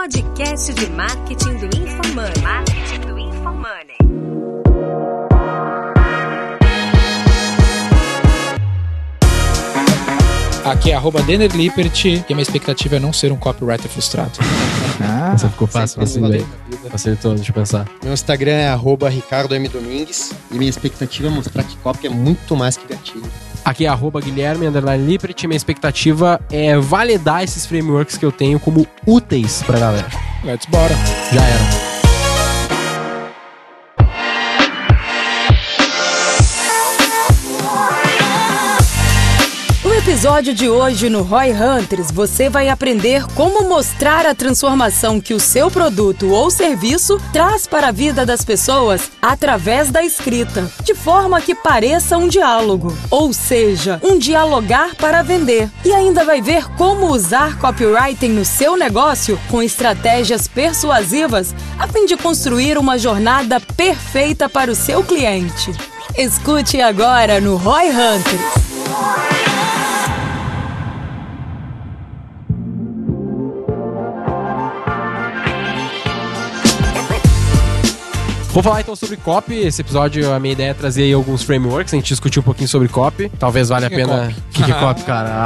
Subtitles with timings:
[0.00, 2.42] podcast de marketing do InfoMoney.
[2.42, 3.96] Marketing do InfoMoney.
[10.64, 14.38] Aqui é arroba Denner Lippert e a minha expectativa é não ser um copywriter frustrado.
[15.02, 16.46] Ah, Essa ficou fácil, facilitei.
[16.70, 16.90] valeu.
[16.90, 17.86] Facilitou, deixa eu pensar.
[18.02, 19.68] Meu Instagram é arroba Ricardo M.
[19.68, 23.30] Domingues e minha expectativa é mostrar que copy é muito mais que gatilho.
[23.64, 25.44] Aqui é arroba Guilherme Underline Lippert.
[25.44, 30.08] Minha expectativa é validar esses frameworks que eu tenho como úteis pra galera.
[30.44, 30.94] Let's bora.
[31.32, 31.89] Já era.
[40.20, 45.40] Episódio de hoje no Roy Hunters, você vai aprender como mostrar a transformação que o
[45.40, 51.40] seu produto ou serviço traz para a vida das pessoas através da escrita, de forma
[51.40, 55.70] que pareça um diálogo, ou seja, um dialogar para vender.
[55.86, 62.04] E ainda vai ver como usar copywriting no seu negócio com estratégias persuasivas a fim
[62.04, 65.72] de construir uma jornada perfeita para o seu cliente.
[66.14, 69.29] Escute agora no Roy Hunters.
[78.52, 79.54] Vou falar então sobre copy.
[79.54, 81.94] Esse episódio, a minha ideia é trazer aí alguns frameworks.
[81.94, 83.30] A gente discutiu um pouquinho sobre copy.
[83.38, 84.18] Talvez valha a que é pena.
[84.26, 84.32] copy?
[84.40, 85.30] O que, que é copy, cara?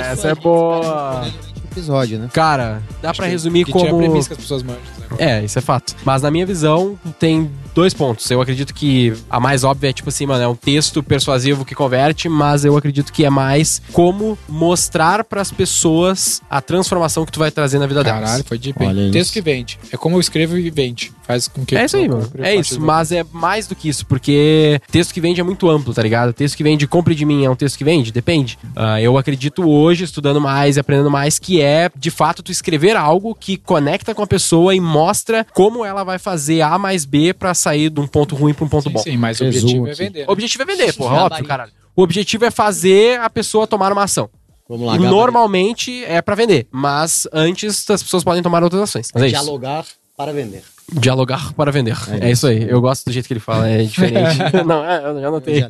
[0.12, 1.26] essa é boa.
[1.72, 2.28] Episódio, né?
[2.32, 3.98] Cara, dá pra resumir Que tinha a como.
[4.02, 4.80] premissa que as pessoas manjam.
[5.10, 5.16] né?
[5.18, 5.94] É, isso é fato.
[6.04, 8.28] Mas na minha visão, tem dois pontos.
[8.30, 11.74] Eu acredito que a mais óbvia é, tipo assim, mano, é um texto persuasivo que
[11.74, 17.38] converte, mas eu acredito que é mais como mostrar pras pessoas a transformação que tu
[17.38, 18.20] vai trazer na vida delas.
[18.22, 18.58] Caralho, foi?
[18.86, 19.12] Olha isso.
[19.12, 19.78] Texto que vende.
[19.92, 21.12] É como eu escrevo e vende.
[21.28, 21.76] Faz com que...
[21.76, 22.28] É isso aí, mano.
[22.38, 25.92] É isso, mas é mais do que isso, porque texto que vende é muito amplo,
[25.92, 26.32] tá ligado?
[26.32, 28.10] Texto que vende, compre de mim, é um texto que vende?
[28.10, 28.58] Depende.
[28.74, 32.96] Ah, eu acredito hoje, estudando mais e aprendendo mais, que é, de fato, tu escrever
[32.96, 37.34] algo que conecta com a pessoa e mostra como ela vai fazer A mais B
[37.34, 38.98] pra sair de um ponto ruim pra um ponto Sim, bom.
[39.00, 40.20] sim, mas o objetivo é vender.
[40.20, 40.24] né?
[40.26, 41.34] O objetivo é vender, porra, Gabarito.
[41.34, 41.72] óbvio, caralho.
[41.94, 44.30] O objetivo é fazer a pessoa tomar uma ação.
[44.66, 45.14] Vamos lá, E gabarito.
[45.16, 49.10] normalmente é pra vender, mas antes as pessoas podem tomar outras ações.
[49.14, 49.28] É isso.
[49.28, 49.84] Dialogar
[50.16, 50.62] para vender.
[50.92, 51.96] Dialogar para vender.
[52.20, 52.62] É, É isso aí.
[52.68, 54.38] Eu gosto do jeito que ele fala, é diferente.
[54.66, 55.62] Não, é, eu já notei.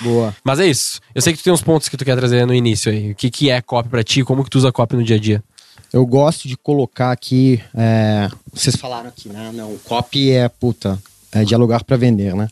[0.00, 0.34] Boa.
[0.44, 1.00] Mas é isso.
[1.14, 3.10] Eu sei que tu tem uns pontos que tu quer trazer no início aí.
[3.12, 4.22] O que, que é copy pra ti?
[4.22, 5.42] Como que tu usa copy no dia a dia?
[5.92, 7.60] Eu gosto de colocar aqui.
[7.76, 9.50] é, Vocês falaram aqui, né?
[9.52, 10.96] Não, copy é puta.
[11.32, 12.48] É dialogar para vender, né?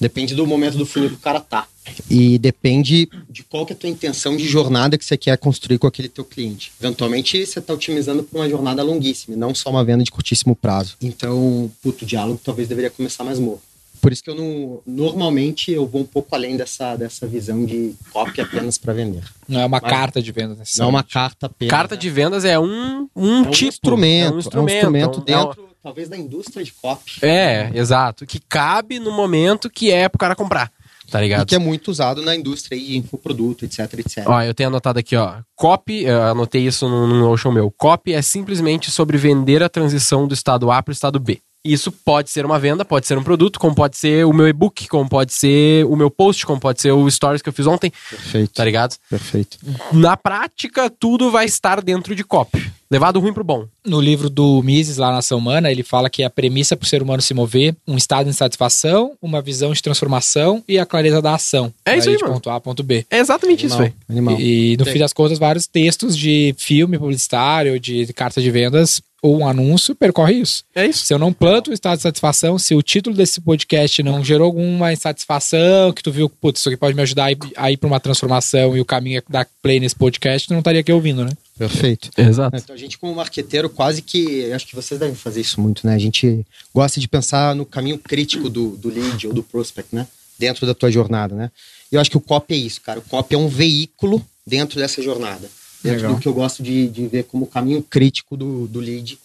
[0.00, 1.66] Depende do momento do funil que o cara tá.
[2.10, 5.78] E depende de qual que é a tua intenção de jornada que você quer construir
[5.78, 6.72] com aquele teu cliente.
[6.80, 10.56] Eventualmente, você está otimizando para uma jornada longuíssima, e não só uma venda de curtíssimo
[10.56, 10.96] prazo.
[11.00, 13.60] Então, puto, o diálogo talvez deveria começar mais morro.
[14.00, 14.80] Por isso que eu não.
[14.86, 19.24] Normalmente eu vou um pouco além dessa, dessa visão de copy apenas para vender.
[19.48, 21.70] Não é uma Mas- carta de venda Não é uma carta apenas.
[21.70, 22.00] Carta né?
[22.00, 23.68] de vendas é um, um É um tipo.
[23.68, 27.18] instrumento, É um instrumento, é um instrumento é um- dentro, talvez, da indústria de copy.
[27.22, 28.24] É, exato.
[28.26, 30.72] Que cabe no momento que é pro cara comprar.
[31.10, 31.46] Tá E ligado?
[31.46, 34.24] que é muito usado na indústria de infoproduto, etc, etc.
[34.26, 35.42] Ó, eu tenho anotado aqui, ó.
[35.54, 37.70] Copy, eu anotei isso no, no Notion meu.
[37.70, 41.40] Copy é simplesmente sobre vender a transição do estado A para o estado B.
[41.64, 44.86] Isso pode ser uma venda, pode ser um produto, como pode ser o meu e-book,
[44.86, 47.90] como pode ser o meu post, como pode ser o stories que eu fiz ontem,
[48.10, 48.52] Perfeito.
[48.52, 48.96] tá ligado?
[49.08, 49.56] Perfeito.
[49.90, 52.70] Na prática, tudo vai estar dentro de copy.
[52.90, 53.66] Levado ruim pro bom.
[53.84, 56.88] No livro do Mises, lá na Ação Humana, ele fala que a premissa para o
[56.88, 61.22] ser humano se mover, um estado de insatisfação, uma visão de transformação e a clareza
[61.22, 61.72] da ação.
[61.84, 62.34] É isso aí, de mano.
[62.34, 63.06] ponto A a ponto B.
[63.10, 63.92] É exatamente isso, Animal.
[64.08, 64.18] velho.
[64.18, 64.38] Animal.
[64.40, 64.92] E, e no Tem.
[64.92, 69.48] fim das contas, vários textos de filme publicitário, de, de carta de vendas ou um
[69.48, 70.64] anúncio percorre isso.
[70.74, 71.06] É isso.
[71.06, 74.44] Se eu não planto o estado de satisfação, se o título desse podcast não gerou
[74.44, 77.78] alguma insatisfação, que tu viu, putz, isso aqui pode me ajudar a ir, a ir
[77.78, 80.92] pra uma transformação e o caminho é dar play nesse podcast, tu não estaria aqui
[80.92, 81.30] ouvindo, né?
[81.56, 82.10] Perfeito.
[82.18, 82.54] Exato.
[82.54, 84.52] Então a gente, como marqueteiro, quase que.
[84.52, 85.94] Acho que vocês devem fazer isso muito, né?
[85.94, 90.06] A gente gosta de pensar no caminho crítico do, do lead ou do prospect, né?
[90.38, 91.50] Dentro da tua jornada, né?
[91.90, 92.98] E eu acho que o copy é isso, cara.
[92.98, 95.48] O copy é um veículo dentro dessa jornada.
[95.84, 96.14] Dentro Legal.
[96.14, 99.18] do que eu gosto de, de ver como caminho crítico do, do lead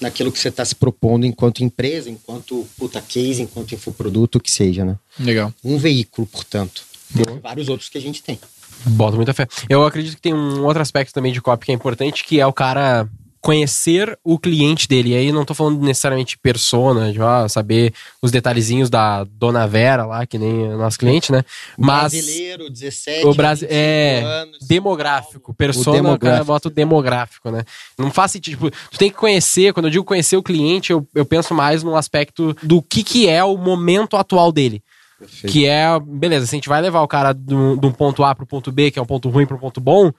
[0.00, 4.50] naquilo que você está se propondo enquanto empresa, enquanto puta case, enquanto infoproduto, o que
[4.50, 4.96] seja, né?
[5.18, 5.52] Legal.
[5.62, 6.84] Um veículo, portanto.
[7.12, 8.38] Tem vários outros que a gente tem.
[8.86, 9.46] Boto muita fé.
[9.68, 12.46] Eu acredito que tem um outro aspecto também de copy que é importante, que é
[12.46, 13.08] o cara
[13.44, 15.10] conhecer o cliente dele.
[15.10, 17.92] E aí não tô falando necessariamente de persona, de ó, saber
[18.22, 21.44] os detalhezinhos da Dona Vera lá, que nem o nosso cliente, né?
[21.76, 24.58] Mas Brasileiro, 17, o Brasil 25 é anos.
[24.66, 26.26] demográfico, persona, o demográfico.
[26.26, 27.64] cara bota o demográfico, né?
[27.98, 31.06] Não faz sentido, tipo, tu tem que conhecer, quando eu digo conhecer o cliente, eu,
[31.14, 34.82] eu penso mais no aspecto do que que é o momento atual dele.
[35.18, 35.52] Perfeito.
[35.52, 38.24] Que é, beleza, se a gente vai levar o cara de um de um ponto
[38.24, 40.10] A pro ponto B, que é um ponto ruim pro ponto bom,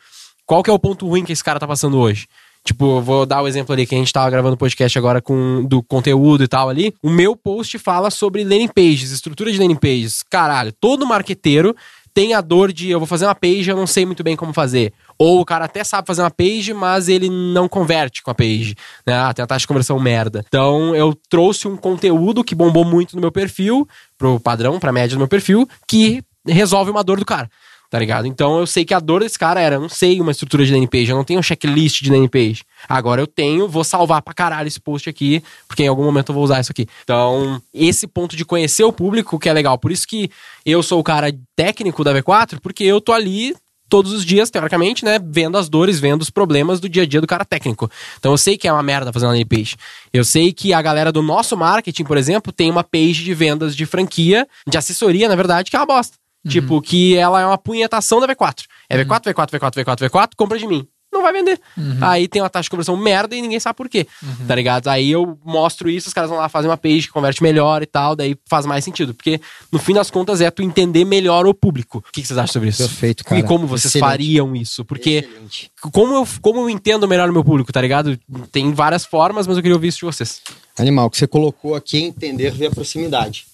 [0.45, 2.27] qual que é o ponto ruim que esse cara tá passando hoje?
[2.65, 5.83] Tipo, vou dar o exemplo ali que a gente tava gravando podcast agora com do
[5.83, 6.95] conteúdo e tal ali.
[7.01, 10.23] O meu post fala sobre landing pages, estrutura de landing pages.
[10.23, 11.75] Caralho, todo marqueteiro
[12.11, 14.53] tem a dor de eu vou fazer uma page, eu não sei muito bem como
[14.53, 14.93] fazer.
[15.19, 18.73] Ou o cara até sabe fazer uma page, mas ele não converte com a page.
[19.05, 19.13] Né?
[19.13, 20.43] Ah, tem a taxa de conversão merda.
[20.47, 23.85] Então eu trouxe um conteúdo que bombou muito no meu perfil,
[24.17, 27.49] pro padrão, pra média do meu perfil, que resolve uma dor do cara.
[27.89, 28.27] Tá ligado?
[28.27, 30.73] Então eu sei que a dor desse cara era, eu não sei uma estrutura de
[30.73, 32.63] landing page, eu não tenho um checklist de landing page.
[32.89, 36.35] Agora eu tenho, vou salvar pra caralho esse post aqui, porque em algum momento eu
[36.35, 36.87] vou usar isso aqui.
[37.03, 39.77] Então, esse ponto de conhecer o público que é legal.
[39.77, 40.29] Por isso que
[40.65, 43.55] eu sou o cara técnico da V4, porque eu tô ali
[43.87, 47.21] todos os dias, teoricamente, né, vendo as dores, vendo os problemas do dia a dia
[47.21, 47.89] do cara técnico.
[48.17, 49.77] Então eu sei que é uma merda fazer uma landing page.
[50.11, 53.75] Eu sei que a galera do nosso marketing, por exemplo, tem uma page de vendas
[53.75, 56.17] de franquia, de assessoria, na verdade, que é uma bosta.
[56.47, 58.65] Tipo, que ela é uma punhetação da V4.
[58.89, 60.87] É V4, V4, V4, V4, V4, compra de mim.
[61.15, 61.57] Não vai vender.
[62.01, 64.05] Aí tem uma taxa de conversão merda e ninguém sabe por quê.
[64.45, 64.89] Tá ligado?
[64.89, 67.85] Aí eu mostro isso, os caras vão lá fazer uma page que converte melhor e
[67.85, 69.13] tal, daí faz mais sentido.
[69.13, 69.39] Porque
[69.71, 71.99] no fim das contas é tu entender melhor o público.
[71.99, 72.83] O que que vocês acham sobre isso?
[72.83, 73.39] Perfeito, cara.
[73.39, 74.11] E como vocês Excelente.
[74.11, 74.83] fariam isso?
[74.83, 75.71] Porque Excelente.
[75.93, 78.19] como eu, como eu entendo melhor o meu público, tá ligado?
[78.51, 80.41] Tem várias formas, mas eu queria ouvir isso de vocês.
[80.77, 83.45] Animal, que você colocou aqui é entender via proximidade.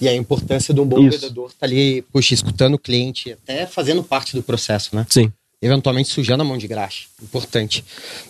[0.00, 1.18] E a importância de um bom Isso.
[1.18, 5.06] vendedor tá ali, puxa, escutando o cliente, até fazendo parte do processo, né?
[5.08, 5.32] Sim.
[5.60, 7.06] Eventualmente sujando a mão de graxa.
[7.22, 7.84] Importante.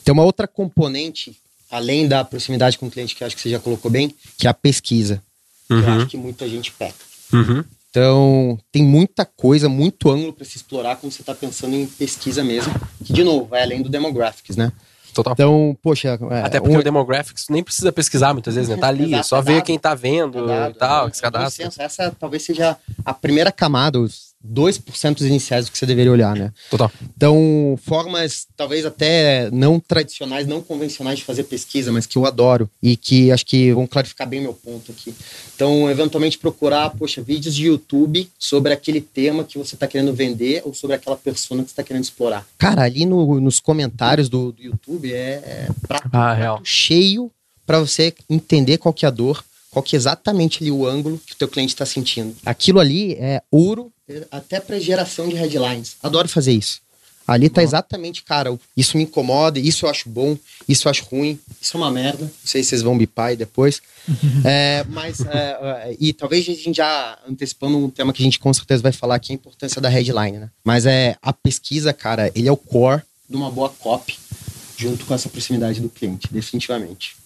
[0.04, 1.36] Tem uma outra componente,
[1.70, 4.46] além da proximidade com o cliente, que eu acho que você já colocou bem, que
[4.46, 5.22] é a pesquisa.
[5.66, 5.92] Que eu Uhum.
[5.96, 6.94] acho que muita gente peca.
[7.32, 7.64] Uhum.
[7.90, 12.42] Então, tem muita coisa, muito ângulo para se explorar quando você está pensando em pesquisa
[12.42, 12.72] mesmo.
[13.04, 14.72] Que, de novo, vai além do demographics, né?
[15.14, 15.32] Total.
[15.32, 16.18] Então, poxa.
[16.30, 18.76] é, Até porque um- o demographics nem precisa pesquisar muitas vezes, né?
[18.76, 19.64] Tá ali, Exato, só é ver dado.
[19.64, 21.64] quem tá vendo Dado, e tal, é, que se é cadastra.
[21.64, 21.80] senso.
[21.80, 26.36] Essa talvez seja a primeira camada, os 2% dos iniciais do que você deveria olhar,
[26.36, 26.52] né?
[26.70, 26.90] Total.
[27.16, 32.68] Então, formas talvez até não tradicionais, não convencionais de fazer pesquisa, mas que eu adoro
[32.82, 35.14] e que acho que vão clarificar bem meu ponto aqui.
[35.54, 40.62] Então, eventualmente procurar, poxa, vídeos de YouTube sobre aquele tema que você está querendo vender
[40.64, 42.46] ou sobre aquela persona que você está querendo explorar.
[42.58, 46.60] Cara, ali no- nos comentários do, do YouTube é, é prato, Ah, real.
[46.64, 47.30] cheio
[47.66, 51.18] para você entender qual que é a dor, qual que é exatamente ali o ângulo
[51.26, 52.34] que o teu cliente está sentindo.
[52.44, 53.93] Aquilo ali é ouro é,
[54.30, 55.96] até para geração de headlines.
[56.02, 56.84] Adoro fazer isso.
[57.26, 60.36] Ali tá exatamente, cara, isso me incomoda, isso eu acho bom,
[60.68, 62.24] isso eu acho ruim, isso é uma merda.
[62.24, 63.80] Não sei se vocês vão bipar aí depois.
[64.44, 68.38] É, mas, é, é, e talvez a gente já antecipando um tema que a gente
[68.38, 70.50] com certeza vai falar aqui, a importância da headline, né?
[70.62, 74.18] Mas é a pesquisa, cara, ele é o core de uma boa copy,
[74.76, 77.16] junto com essa proximidade do cliente, definitivamente.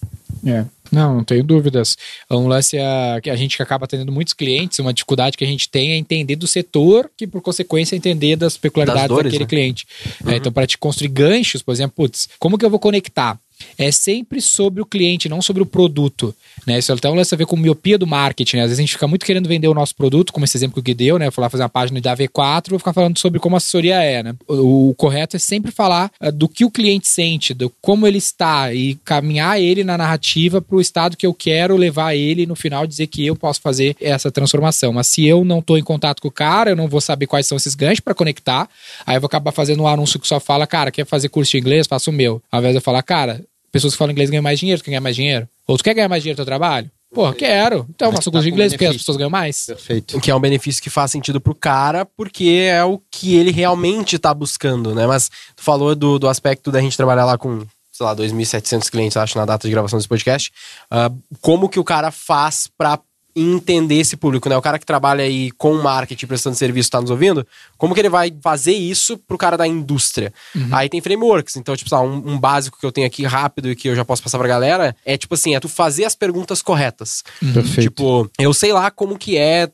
[0.45, 0.65] É.
[0.91, 1.97] Não, não tenho dúvidas.
[2.29, 5.47] Um lance é que a gente que acaba atendendo muitos clientes, uma dificuldade que a
[5.47, 9.43] gente tem é entender do setor, que por consequência entender das peculiaridades Das dores, daquele
[9.43, 9.49] né?
[9.49, 9.87] cliente.
[10.25, 13.39] É, então, para te construir ganchos, por exemplo, putz, como que eu vou conectar?
[13.77, 16.35] É sempre sobre o cliente, não sobre o produto.
[16.65, 16.79] Né?
[16.79, 18.57] Isso até um lance a ver com miopia do marketing.
[18.57, 18.63] né?
[18.63, 20.79] Às vezes a gente fica muito querendo vender o nosso produto, como esse exemplo que
[20.79, 21.29] o Gui deu, né?
[21.37, 24.35] Lá fazer uma página da V4 vou ficar falando sobre como a assessoria é, né?
[24.47, 28.17] O, o correto é sempre falar ah, do que o cliente sente, do como ele
[28.17, 32.45] está e caminhar ele na narrativa para o estado que eu quero levar ele e
[32.45, 34.93] no final dizer que eu posso fazer essa transformação.
[34.93, 37.47] Mas se eu não estou em contato com o cara, eu não vou saber quais
[37.47, 38.69] são esses ganchos para conectar.
[39.05, 41.57] Aí eu vou acabar fazendo um anúncio que só fala, cara, quer fazer curso de
[41.57, 41.87] inglês?
[41.87, 42.41] Faça o meu.
[42.51, 44.91] Ao invés de eu falar, cara, pessoas que falam inglês ganham mais dinheiro, tu quer
[44.91, 45.47] ganhar mais dinheiro?
[45.67, 46.89] Ou tu quer ganhar mais dinheiro no teu trabalho?
[47.13, 47.87] Porra, quero.
[47.89, 49.65] Então faço tá curso de inglês porque as pessoas ganham mais.
[49.65, 50.19] Perfeito.
[50.19, 54.19] Que é um benefício que faz sentido pro cara, porque é o que ele realmente
[54.19, 55.07] tá buscando, né?
[55.07, 59.17] Mas tu falou do, do aspecto da gente trabalhar lá com, sei lá, 2.700 clientes,
[59.17, 60.51] acho, na data de gravação desse podcast.
[60.91, 61.11] Ah,
[61.41, 62.99] como que o cara faz pra
[63.39, 64.57] entender esse público, né?
[64.57, 67.45] O cara que trabalha aí com marketing, prestando serviço, tá nos ouvindo,
[67.77, 70.33] como que ele vai fazer isso pro cara da indústria?
[70.71, 73.87] Aí tem frameworks, então, tipo, um, um básico que eu tenho aqui rápido e que
[73.87, 77.23] eu já posso passar pra galera, é tipo assim, é tu fazer as perguntas corretas.
[77.39, 77.81] Perfeito.
[77.81, 79.69] Tipo, eu sei lá como que é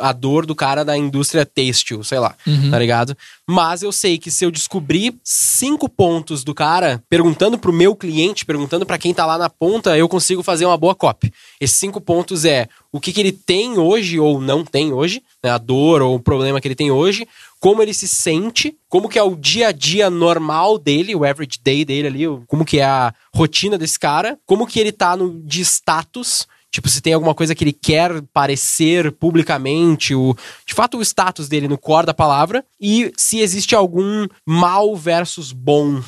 [0.00, 2.34] a dor do cara da indústria têxtil, sei lá,
[2.70, 3.16] tá ligado?
[3.48, 8.44] Mas eu sei que se eu descobrir cinco pontos do cara, perguntando pro meu cliente,
[8.44, 11.32] perguntando pra quem tá lá na ponta, eu consigo fazer uma boa copy.
[11.60, 15.50] Esses cinco pontos é o que, que ele tem hoje ou não tem hoje, né?
[15.50, 17.28] a dor ou o problema que ele tem hoje,
[17.60, 21.60] como ele se sente, como que é o dia a dia normal dele, o average
[21.62, 25.40] day dele ali, como que é a rotina desse cara, como que ele tá no,
[25.44, 30.98] de status, Tipo, se tem alguma coisa que ele quer parecer publicamente, o, de fato
[30.98, 36.02] o status dele no core da palavra, e se existe algum mal versus bom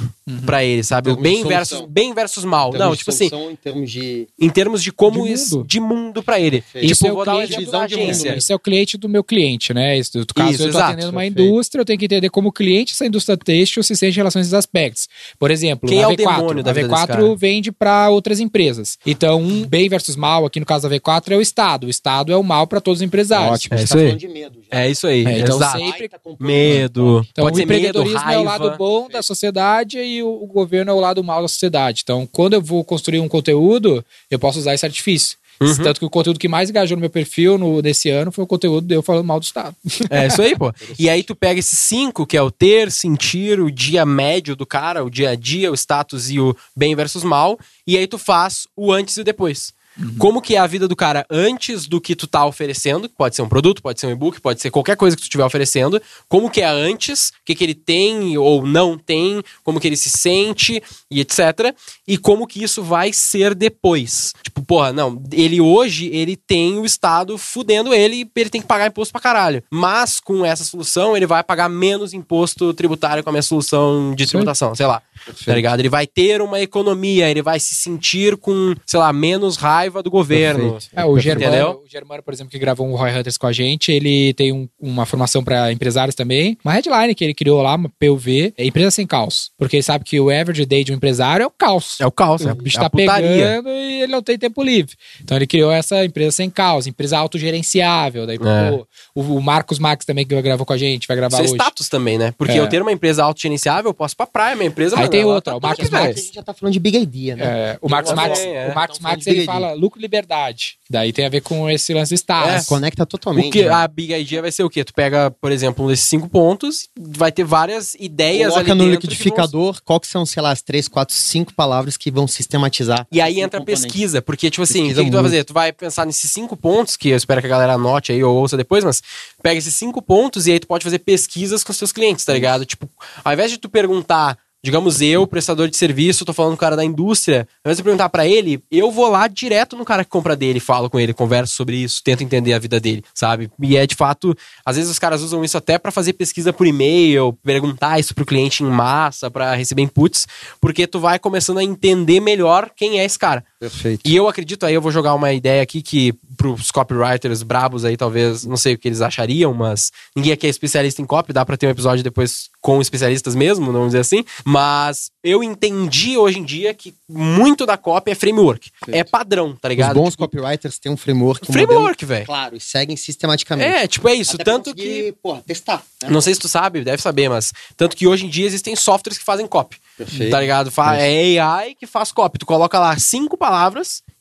[0.44, 1.10] pra ele, sabe?
[1.10, 2.70] O termos bem versus, bem versus mal.
[2.70, 4.28] Termos Não, tipo assim, Em termos de.
[4.40, 5.66] em termos de como De isso, mundo.
[5.68, 6.60] de mundo pra ele.
[6.62, 6.84] Perfeito.
[6.86, 8.36] Isso Tipo, é o vou dar um cliente da agência.
[8.36, 9.96] Esse é o cliente do meu cliente, né?
[9.98, 11.42] Esse- No caso, Isso, eu estou exato, atendendo uma perfeito.
[11.42, 14.40] indústria, eu tenho que entender como o cliente dessa indústria têxtil se sente em relação
[14.40, 15.08] a esses aspectos.
[15.38, 16.16] Por exemplo, Quem a é o V4.
[16.16, 17.34] demônio da a vida desse V4 cara?
[17.36, 18.98] vende para outras empresas.
[19.06, 21.86] Então, um bem versus mal, aqui no caso da V4, é o Estado.
[21.86, 23.52] O Estado é o mal para todos os empresários.
[23.52, 24.06] Ótimo, É você isso tá aí.
[24.06, 24.78] falando de medo já.
[24.80, 25.78] É isso aí, É, então exato.
[25.78, 26.10] sempre-.
[26.40, 27.26] Medo.
[27.30, 30.46] Então, Pode o ser medo, empreendedorismo é o lado bom da sociedade e o, o
[30.46, 32.02] governo é o lado mal da sociedade.
[32.02, 35.38] Então, quando eu vou construir um conteúdo, eu posso usar esse artifício.
[35.60, 35.76] Uhum.
[35.76, 38.46] Tanto que o conteúdo que mais engajou no meu perfil no, nesse ano foi o
[38.46, 39.74] conteúdo de eu falando mal do Estado.
[40.10, 40.72] É isso aí, pô.
[40.98, 44.64] E aí tu pega esses cinco, que é o ter, sentir, o dia médio do
[44.64, 48.18] cara, o dia a dia, o status e o bem versus mal, e aí tu
[48.18, 49.72] faz o antes e o depois.
[50.18, 53.42] Como que é a vida do cara antes do que tu tá oferecendo, pode ser
[53.42, 56.50] um produto, pode ser um e-book, pode ser qualquer coisa que tu estiver oferecendo, como
[56.50, 60.10] que é antes, o que que ele tem ou não tem, como que ele se
[60.10, 61.74] sente e etc.
[62.06, 64.34] E como que isso vai ser depois.
[64.42, 68.66] Tipo, porra, não, ele hoje, ele tem o Estado fudendo ele e ele tem que
[68.66, 69.62] pagar imposto pra caralho.
[69.70, 74.24] Mas com essa solução, ele vai pagar menos imposto tributário com a minha solução de
[74.24, 74.30] Sim.
[74.30, 75.02] tributação, sei lá.
[75.44, 75.80] Tá ligado?
[75.80, 79.56] Ele vai ter uma economia, ele vai se sentir com, sei lá, menos
[79.88, 80.72] raiva do governo.
[80.72, 80.92] Perfeito.
[80.94, 83.90] É, o Germano, o Germano, por exemplo, que gravou um Roy Hunters com a gente,
[83.90, 86.56] ele tem um- uma formação para empresários também.
[86.64, 89.50] Uma headline que ele criou lá, uma PUV, é empresa sem caos.
[89.58, 91.96] Porque ele sabe que o average day de um empresário é o caos.
[92.00, 94.94] É o caos, é, o bicho é tá pegando e ele não tem tempo livre.
[95.22, 98.26] Então ele criou essa empresa sem caos, empresa autogerenciável.
[98.26, 98.70] Daí, É.
[99.14, 101.54] o, o Marcos Max também que gravou com a gente, vai gravar Isso é hoje.
[101.54, 102.32] status também, né?
[102.36, 102.60] Porque É.
[102.60, 104.94] eu ter uma empresa autogerenciável, eu posso ir pra praia, minha empresa...
[104.96, 106.04] Aí mano, tem outra, tá o Marcos Max.
[106.18, 107.44] a gente já tá falando de big idea, né?
[107.44, 108.68] É, o Marcos Também, Max, é.
[108.70, 110.76] o Marcos Então, Max ele Big fala lucro e liberdade.
[110.90, 112.50] Daí tem a ver com esse lance do Estado.
[112.50, 112.64] É.
[112.64, 113.48] Conecta totalmente.
[113.48, 113.70] O que, né?
[113.70, 114.84] a Big Idea vai ser o quê?
[114.84, 118.84] Tu pega, por exemplo, um desses cinco pontos, vai ter várias ideias Coloca ali no
[118.84, 122.26] que vão- liquidificador qual que são, sei lá, as três, quatro, cinco palavras que vão
[122.26, 123.06] sistematizar.
[123.12, 125.44] E aí entra a pesquisa, porque, tipo assim, o que, Pesquisa que tu vai fazer?
[125.44, 128.36] Tu vai pensar nesses cinco pontos, que eu espero que a galera anote aí ou
[128.36, 129.02] ouça depois, mas
[129.42, 132.32] pega esses cinco pontos e aí tu pode fazer pesquisas com os seus clientes, tá
[132.32, 132.64] ligado?
[132.64, 132.88] Tipo,
[133.24, 136.76] ao invés de tu perguntar, digamos eu, prestador de serviço, tô falando com o cara
[136.76, 140.10] da indústria, ao invés de perguntar pra ele, eu vou lá direto no cara que
[140.10, 143.50] compra dele, falo com ele, converso sobre isso, tento entender a vida dele, sabe?
[143.60, 146.66] E é de fato, às vezes os caras usam isso até pra fazer pesquisa por
[146.66, 150.26] e-mail, perguntar isso pro cliente em massa, pra receber inputs,
[150.60, 153.44] porque tu vai começando a entender melhor quem é esse cara.
[153.60, 154.02] Perfeito.
[154.04, 157.96] E eu acredito, aí eu vou jogar uma ideia aqui que pros copywriters brabos aí,
[157.96, 161.44] talvez, não sei o que eles achariam, mas ninguém aqui é especialista em copy, dá
[161.44, 164.24] pra ter um episódio depois com especialistas mesmo, vamos dizer assim.
[164.44, 168.70] Mas eu entendi hoje em dia que muito da copy é framework.
[168.88, 169.94] É padrão, tá Os ligado?
[169.94, 171.50] bons Tipo, copywriters têm um framework.
[171.50, 172.26] um framework, velho.
[172.26, 173.68] claro, e seguem sistematicamente.
[173.68, 174.34] É, tipo, é isso.
[174.36, 175.12] Até tanto que.
[175.22, 175.82] Porra, testar.
[176.02, 176.08] né?
[176.10, 177.52] Não sei se tu sabe, deve saber, mas.
[177.76, 179.76] Tanto que hoje em dia existem softwares que fazem copy.
[179.96, 180.30] Perfeito.
[180.30, 180.70] Tá ligado?
[180.70, 182.38] Fa- É AI que faz copy.
[182.38, 183.47] Tu coloca lá cinco palavras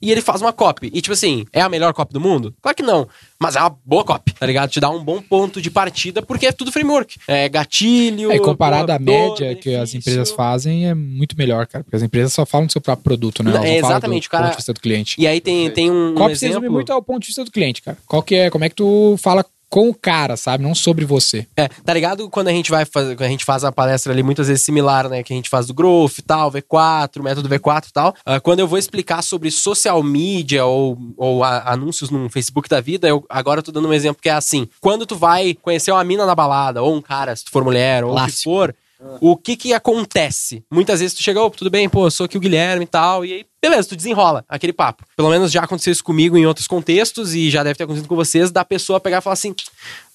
[0.01, 0.91] e ele faz uma copy.
[0.93, 2.53] E tipo assim, é a melhor copy do mundo?
[2.61, 3.07] Claro que não.
[3.39, 4.69] Mas é uma boa copy, tá ligado?
[4.69, 7.17] Te dá um bom ponto de partida porque é tudo framework.
[7.27, 8.31] É gatilho.
[8.31, 11.83] É, comparado à média que as empresas fazem, é muito melhor, cara.
[11.83, 13.51] Porque as empresas só falam do seu próprio produto, né?
[13.51, 15.15] Não, Elas é, exatamente, do o cara- ponto de vista do cliente.
[15.19, 16.73] E aí tem, tem um, um Copy se resume exemplo.
[16.73, 17.97] muito ao ponto de vista do cliente, cara.
[18.05, 20.63] Qual que é, como é que tu fala com o cara, sabe?
[20.63, 21.45] Não sobre você.
[21.55, 22.29] É, tá ligado?
[22.29, 25.09] Quando a gente vai fazer, quando a gente faz a palestra ali, muitas vezes similar,
[25.09, 25.21] né?
[25.23, 28.15] Que a gente faz do Growth e tal, V4, método V4 e tal.
[28.25, 32.79] ah, quando eu vou explicar sobre social media ou, ou a- anúncios no Facebook da
[32.79, 35.91] vida, eu agora eu tô dando um exemplo que é assim: quando tu vai conhecer
[35.91, 38.73] uma mina na balada, ou um cara, se tu for mulher, ou o que for.
[39.21, 40.63] O que que acontece?
[40.71, 43.23] Muitas vezes tu chega, ô, tudo bem, pô, eu sou aqui o Guilherme e tal,
[43.23, 45.03] e aí, beleza, tu desenrola aquele papo.
[45.15, 48.15] Pelo menos já aconteceu isso comigo em outros contextos e já deve ter acontecido com
[48.15, 49.53] vocês, da pessoa pegar e falar assim: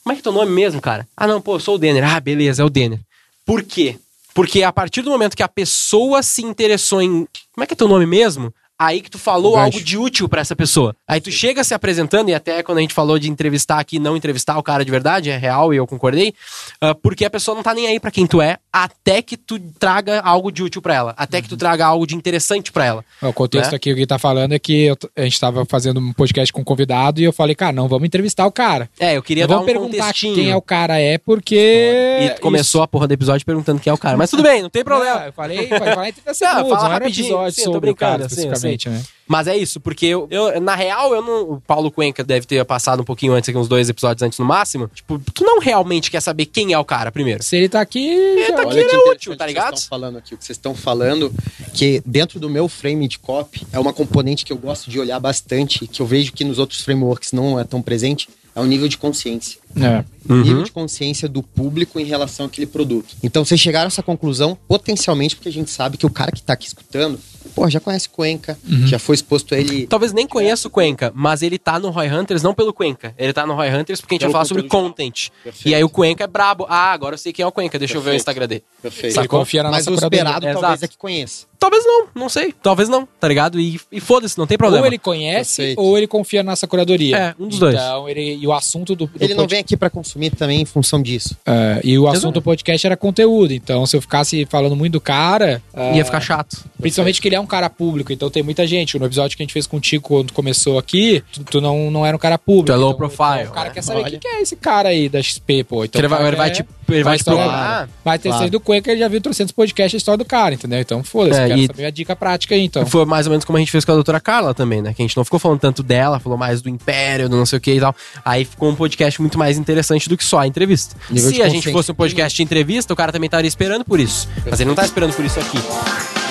[0.02, 1.06] como é que é teu nome mesmo, cara?
[1.16, 2.04] Ah, não, pô, eu sou o Denner.
[2.04, 2.98] Ah, beleza, é o Denner.
[3.46, 3.98] Por quê?
[4.34, 7.26] Porque a partir do momento que a pessoa se interessou em.
[7.52, 8.52] Como é que é teu nome mesmo?
[8.78, 10.96] Aí que tu falou algo de útil pra essa pessoa.
[11.06, 14.16] Aí tu chega se apresentando, e até quando a gente falou de entrevistar aqui, não
[14.16, 16.34] entrevistar o cara de verdade, é real e eu concordei,
[16.80, 19.58] ah, porque a pessoa não tá nem aí pra quem tu é, até que tu
[19.78, 23.04] traga algo de útil pra ela, até que tu traga algo de interessante pra ela.
[23.20, 23.76] O contexto Né?
[23.76, 26.64] aqui, que tá falando é que eu a gente tava fazendo um podcast com um
[26.64, 28.88] convidado e eu falei, cara, não vamos entrevistar o cara.
[28.98, 30.34] É, eu queria Não dar vamos um perguntar contextinho.
[30.34, 32.34] quem é o cara é, porque...
[32.36, 34.16] E começou a porra do episódio perguntando quem é o cara.
[34.16, 35.26] Mas tudo bem, não tem problema.
[35.26, 38.18] eu falei, falei, falei 30 segundos, fala não era um episódio sim, sobre o cara
[38.18, 39.02] brincando, sim, eu especificamente, né?
[39.32, 41.52] Mas é isso, porque eu, eu- na real, eu não.
[41.52, 44.44] O Paulo Cuenca deve ter passado um pouquinho antes, aqui, uns dois episódios antes no
[44.44, 44.90] máximo.
[44.94, 47.42] Tipo, tu não realmente quer saber quem é o cara primeiro.
[47.42, 48.44] Se ele tá aqui...
[48.46, 49.70] já- tá aqui, ele é útil, tá ligado?
[49.70, 51.32] Vocês estão falando aqui, o que vocês estão falando,
[51.72, 55.18] que dentro do meu frame de copy, é uma componente que eu gosto de olhar
[55.18, 58.86] bastante, que eu vejo que nos outros frameworks não é tão presente, é o nível
[58.86, 59.62] de consciência.
[59.76, 60.04] É.
[60.28, 63.14] nível de consciência do público em relação àquele produto.
[63.22, 66.42] Então, vocês chegaram a essa conclusão potencialmente porque a gente sabe que o cara que
[66.42, 67.18] tá aqui escutando,
[67.54, 69.86] pô, já conhece Cuenca, já foi exposto a ele.
[69.86, 73.14] Talvez nem conheça o Cuenca, mas ele tá no Roy Hunters não pelo Cuenca.
[73.18, 75.28] Ele tá no Roy Hunters porque a gente vai falar sobre content.
[75.42, 75.68] Perfeito.
[75.68, 76.66] E aí o Cuenca é brabo.
[76.68, 78.20] Ah, agora eu sei quem é o Cuenca, deixa eu ver o Perfeito.
[78.22, 78.64] Instagram dele.
[78.80, 79.18] Perfeito.
[79.18, 80.60] Ele confia na Mas nossa o esperado Exato.
[80.60, 81.46] talvez é que conheça.
[81.58, 82.52] Talvez não, não sei.
[82.60, 83.60] Talvez não, tá ligado?
[83.60, 84.82] E, e foda-se, não tem problema.
[84.84, 85.80] Ou ele conhece, Perfeito.
[85.80, 87.16] ou ele confia na nossa curadoria.
[87.16, 87.74] É, um dos dois.
[87.76, 90.61] Então, ele, e o assunto do, do Ele não pod- vem aqui pra consumir também
[90.61, 91.37] em função disso.
[91.47, 93.52] É, e o assunto do podcast era conteúdo.
[93.54, 95.62] Então, se eu ficasse falando muito do cara.
[95.75, 96.64] é, Ia ficar chato.
[96.81, 98.99] Principalmente que ele é um cara público, então tem muita gente.
[98.99, 102.16] No episódio que a gente fez contigo quando começou aqui, tu, tu não, não era
[102.16, 102.66] um cara público.
[102.66, 103.75] Tu é low Então, profile, então o cara né?
[103.75, 105.85] quer saber quem que é esse cara aí da XP, pô.
[105.85, 107.88] Então, ele o vai, ele vai quer- te, ele vai te história- procurar.
[108.04, 108.50] Mas ter Claro.
[108.50, 110.78] do Cuenca, ele já viu 300 podcasts a história do cara, entendeu?
[110.80, 112.84] Então, foda-se, É, quero saber a dica prática aí, então.
[112.87, 114.92] Foi mais ou menos como a gente fez com a doutora Carla também, né?
[114.94, 117.58] Que a gente não ficou falando tanto dela, falou mais do império, do não sei
[117.58, 117.94] o que e tal.
[118.25, 120.96] Aí ficou um podcast muito mais interessante do que só a entrevista.
[121.11, 123.99] Nível Se a gente fosse um podcast de entrevista, o cara também estaria esperando por
[124.00, 124.28] isso.
[124.49, 126.21] Mas ele não tá esperando por isso aqui.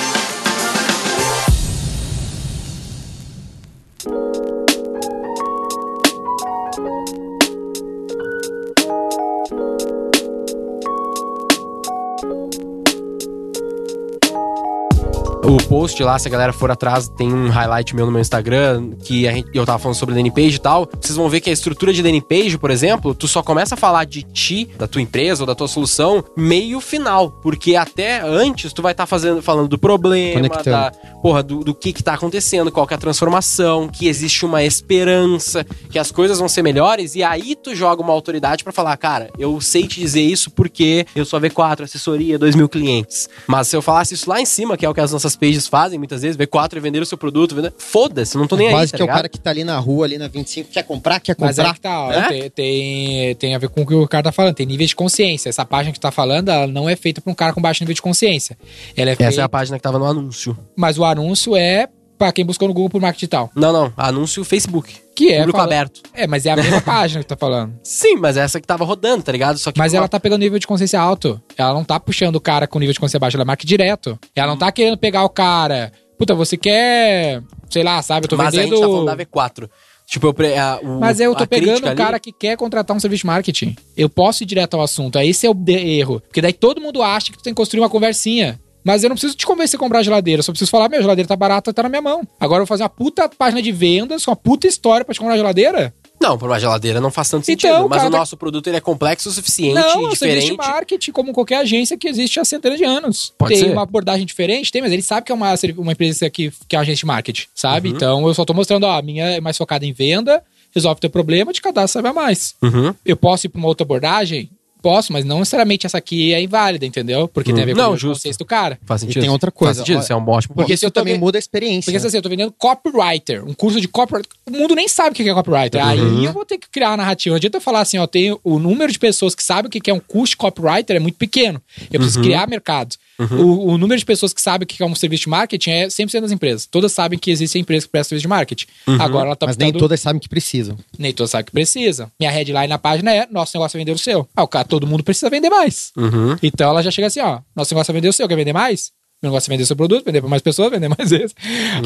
[15.52, 18.92] O post lá, se a galera for atrás, tem um highlight meu no meu Instagram
[19.04, 20.88] que gente- eu tava falando sobre landing page e tal.
[21.02, 23.78] Vocês vão ver que a estrutura de landing page, por exemplo, tu só começa a
[23.78, 27.30] falar de ti, da tua empresa ou da tua solução, meio final.
[27.44, 30.70] Porque até antes tu vai estar fazendo falando do problema, Conectando.
[30.70, 30.92] da,
[31.22, 34.64] porra, do, do que que tá acontecendo, qual que é a transformação, que existe uma
[34.64, 38.96] esperança, que as coisas vão ser melhores, e aí tu joga uma autoridade pra falar,
[38.96, 43.28] cara, eu sei te dizer isso porque eu sou a V4, assessoria, 2 mil clientes.
[43.46, 45.68] Mas se eu falasse isso lá em cima, que é o que as nossas pages
[45.68, 47.74] fazem muitas vezes, V4 é vender o seu produto, vender...
[47.76, 49.16] foda-se, não tô nem aí, Quase tá que é o ligado?
[49.18, 51.74] cara que tá ali na rua, ali na 25, quer comprar, quer Mas é comprar.
[51.74, 52.28] que tá, ó, É?
[52.30, 54.96] tem, tem, tem a ver com o que o cara tá falando, tem níveis de
[54.96, 55.50] consciência.
[55.50, 57.84] Essa página que tu tá falando, ela não é feita pra um cara com baixo
[57.84, 58.56] nível de consciência.
[58.96, 60.56] Ela é feita, Essa é a página que tava no anúncio.
[60.78, 61.88] mas o anúncio é
[62.22, 63.50] pra quem buscou no Google por marketing digital.
[63.56, 64.94] Não, não, anúncio Facebook.
[65.16, 66.02] Que é Público fala- aberto.
[66.14, 67.74] É, mas é a mesma página que tá falando.
[67.84, 69.58] Sim, mas essa que tava rodando, tá ligado?
[69.58, 71.42] Só que Mas ela tá pegando nível de consciência alto.
[71.58, 74.20] Ela não tá puxando o cara com nível de consciência baixo, ela é marca direto.
[74.36, 75.92] Ela não tá querendo pegar o cara.
[76.18, 77.42] Puta, você quer.
[77.70, 78.26] Sei lá, sabe?
[78.26, 78.70] Eu tô Mas a vendendo.
[78.76, 79.70] gente tá falando da V4.
[80.08, 80.34] Tipo, eu...
[80.34, 82.96] pre- a- o- Mas eu tô a pegando crítica um ali- cara que quer contratar
[82.96, 83.76] um serviço de marketing.
[83.98, 85.18] Eu posso ir direto ao assunto.
[85.18, 86.20] Aí Esse é o erro.
[86.22, 88.60] Porque daí todo mundo acha que tu tem que construir uma conversinha.
[88.84, 90.42] Mas eu não preciso te convencer a comprar a geladeira.
[90.42, 92.28] Só preciso falar, meu, a geladeira tá barata, tá na minha mão.
[92.40, 95.36] Agora eu vou fazer uma puta página de vendas, uma puta história pra te comprar
[95.36, 95.94] a geladeira?
[96.22, 97.70] Não, por uma geladeira não faz tanto sentido.
[97.72, 100.56] Então, mas o tá- nosso produto ele é complexo o suficiente Não, e de diferente.
[100.56, 103.34] marketing, como qualquer agência que existe há centenas de anos.
[103.38, 103.72] Pode tem ser.
[103.72, 106.78] uma abordagem diferente, tem, mas ele sabe que é uma, uma empresa que, que é
[106.78, 107.90] uma agência de marketing, sabe?
[107.90, 107.96] Uhum.
[107.96, 110.44] Então eu só tô mostrando, ó, a minha é mais focada em venda,
[110.76, 112.54] resolve teu problema, te cadastra, vai mais.
[112.62, 112.94] Uhum.
[113.04, 114.52] Eu posso ir pra uma outra abordagem?
[114.82, 117.28] Posso, mas não necessariamente essa aqui é inválida, entendeu?
[117.28, 117.76] Porque tem a ver Hum.
[117.76, 118.28] com Não, o justo.
[118.38, 118.80] do cara.
[118.86, 119.22] Faz E sentido.
[119.22, 121.40] tem outra coisa, Faz sentido, isso é um ótimo Porque se eu também muda a
[121.40, 121.92] experiência.
[121.92, 122.08] Porque né?
[122.08, 124.32] assim, eu tô vendendo copywriter, um curso de copywriter.
[124.46, 125.86] O mundo nem sabe o que é copywriter.
[125.86, 127.34] Aí eu vou ter que criar uma narrativa.
[127.34, 129.90] Não adianta eu falar assim, ó, tem o número de pessoas que sabem o que
[129.90, 131.62] é um curso de copywriter é muito pequeno.
[131.92, 132.96] Eu preciso criar mercado.
[133.40, 135.88] O, o número de pessoas que sabem o que é um serviço de marketing é
[135.88, 136.66] 100% das empresas.
[136.66, 138.66] Todas sabem que existe empresa que presta serviço de marketing.
[139.00, 140.76] Agora ela tá Mas nem todas sabem que precisam.
[140.98, 142.12] nem todas sabem que precisa.
[142.20, 144.28] Minha headline na página é nosso negócio é vender o seu.
[144.36, 145.92] Ah, o cara, todo mundo precisa vender mais.
[145.98, 146.36] Uhum.
[146.42, 148.92] Então ela já chega assim, ó, nosso negócio é vender o seu, quer vender mais?
[149.22, 151.36] Meu negócio é vender seu produto, vender para mais pessoas, vender mais vezes.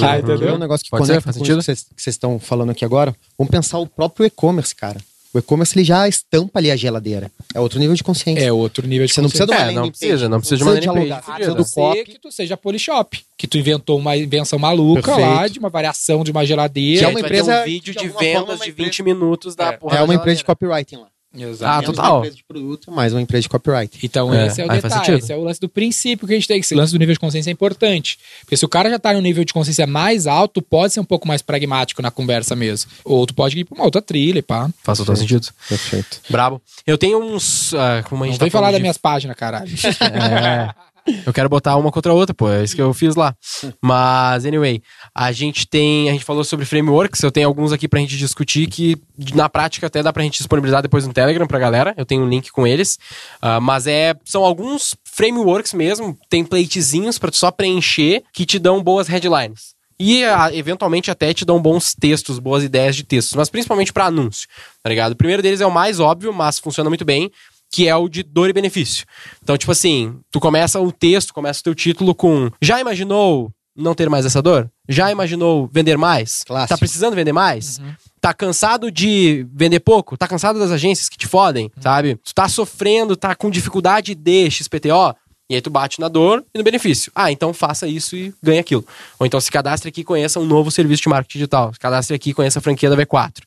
[0.01, 0.55] Ah, É entendeu?
[0.55, 1.59] um negócio que Pode ser, conecta faz com sentido.
[1.59, 3.13] isso que vocês- que vocês estão falando aqui agora.
[3.37, 4.99] Vamos pensar o próprio e-commerce, cara.
[5.33, 7.29] O e-commerce ele já estampa ali a geladeira.
[7.53, 8.41] É outro nível de consciência.
[8.41, 10.63] É outro nível de Você não precisa de uma É, não precisa, não precisa de
[10.63, 12.03] uma landing page precisa do não ser copy.
[12.05, 15.29] que tu seja Polishop, que tu inventou uma invenção maluca Perfeito.
[15.29, 16.99] lá de uma variação de uma geladeira.
[16.99, 19.77] Que é uma empresa, um vídeo de de vendas de empresa- 20 minutos da É.
[19.77, 21.07] porra É da uma empresa de copywriting lá.
[21.37, 21.63] Exato.
[21.71, 22.11] Ah, Menos total.
[22.13, 23.99] uma empresa de produto, mais uma empresa de copywriting.
[24.03, 26.35] Então, É, esse é o aí detalhe, esse é o lance do princípio que a
[26.37, 26.59] gente tem.
[26.59, 28.17] Esse lance do nível de consciência é importante.
[28.41, 31.05] Porque se o cara já tá no nível de consciência mais alto, pode ser um
[31.05, 32.89] pouco mais pragmático na conversa mesmo.
[33.03, 34.69] Ou tu pode ir pra uma outra trilha, e pá.
[34.83, 35.47] Faz todo sentido.
[35.67, 36.21] Perfeito.
[36.29, 36.61] Brabo.
[36.87, 37.73] Eu tenho uns.
[37.73, 39.71] ah, como a Não gente vem tá falar falando das de minhas páginas, caralho.
[40.01, 40.94] É.
[41.25, 42.49] Eu quero botar uma contra a outra, pô.
[42.49, 43.35] É isso que eu fiz lá.
[43.81, 44.81] Mas, anyway,
[45.13, 46.09] a gente tem.
[46.09, 47.21] A gente falou sobre frameworks.
[47.21, 48.97] Eu tenho alguns aqui pra gente discutir que,
[49.33, 51.93] na prática, até dá pra gente disponibilizar depois no Telegram pra galera.
[51.97, 52.97] Eu tenho um link com eles.
[53.41, 54.15] Ah, mas é.
[54.25, 59.75] São alguns frameworks mesmo, templatezinhos pra tu só preencher que te dão boas headlines.
[59.97, 64.07] E ah, eventualmente até te dão bons textos, boas ideias de textos, mas principalmente pra
[64.07, 64.47] anúncio,
[64.83, 65.13] tá ligado?
[65.13, 67.31] O primeiro deles é o mais óbvio, mas funciona muito bem,
[67.71, 69.06] que é o de dor e benefício.
[69.43, 73.93] Então, tipo assim, tu começa o texto, começa o teu título com Já imaginou não
[73.93, 74.69] ter mais essa dor?
[74.88, 76.43] Já imaginou vender mais?
[76.43, 76.69] Clássico.
[76.69, 77.80] Tá precisando vender mais?
[78.25, 82.15] tá cansado de vender pouco, tá cansado das agências que te fodem, sabe?
[82.25, 85.13] Tu tá sofrendo, tá com dificuldade de XPTO,
[85.49, 87.12] e aí tu bate na dor e no benefício.
[87.13, 88.86] Ah, então faça isso e ganhe aquilo.
[89.19, 91.73] Ou então se cadastre aqui e conheça um novo serviço de marketing digital.
[91.73, 93.41] Se cadastre aqui e conheça a franquia da V4.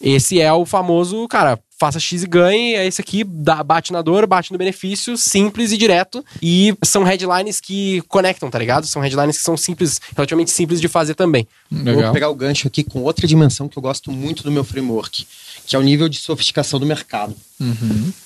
[0.00, 2.74] Esse é o famoso, cara, faça X e ganhe.
[2.74, 6.24] É esse aqui, dá, bate na dor, bate no benefício, simples e direto.
[6.42, 8.86] E são headlines que conectam, tá ligado?
[8.86, 11.46] São headlines que são simples, relativamente simples de fazer também.
[11.70, 15.26] Vou pegar o gancho aqui com outra dimensão que eu gosto muito do meu framework,
[15.68, 17.36] que é o nível de sofisticação do mercado.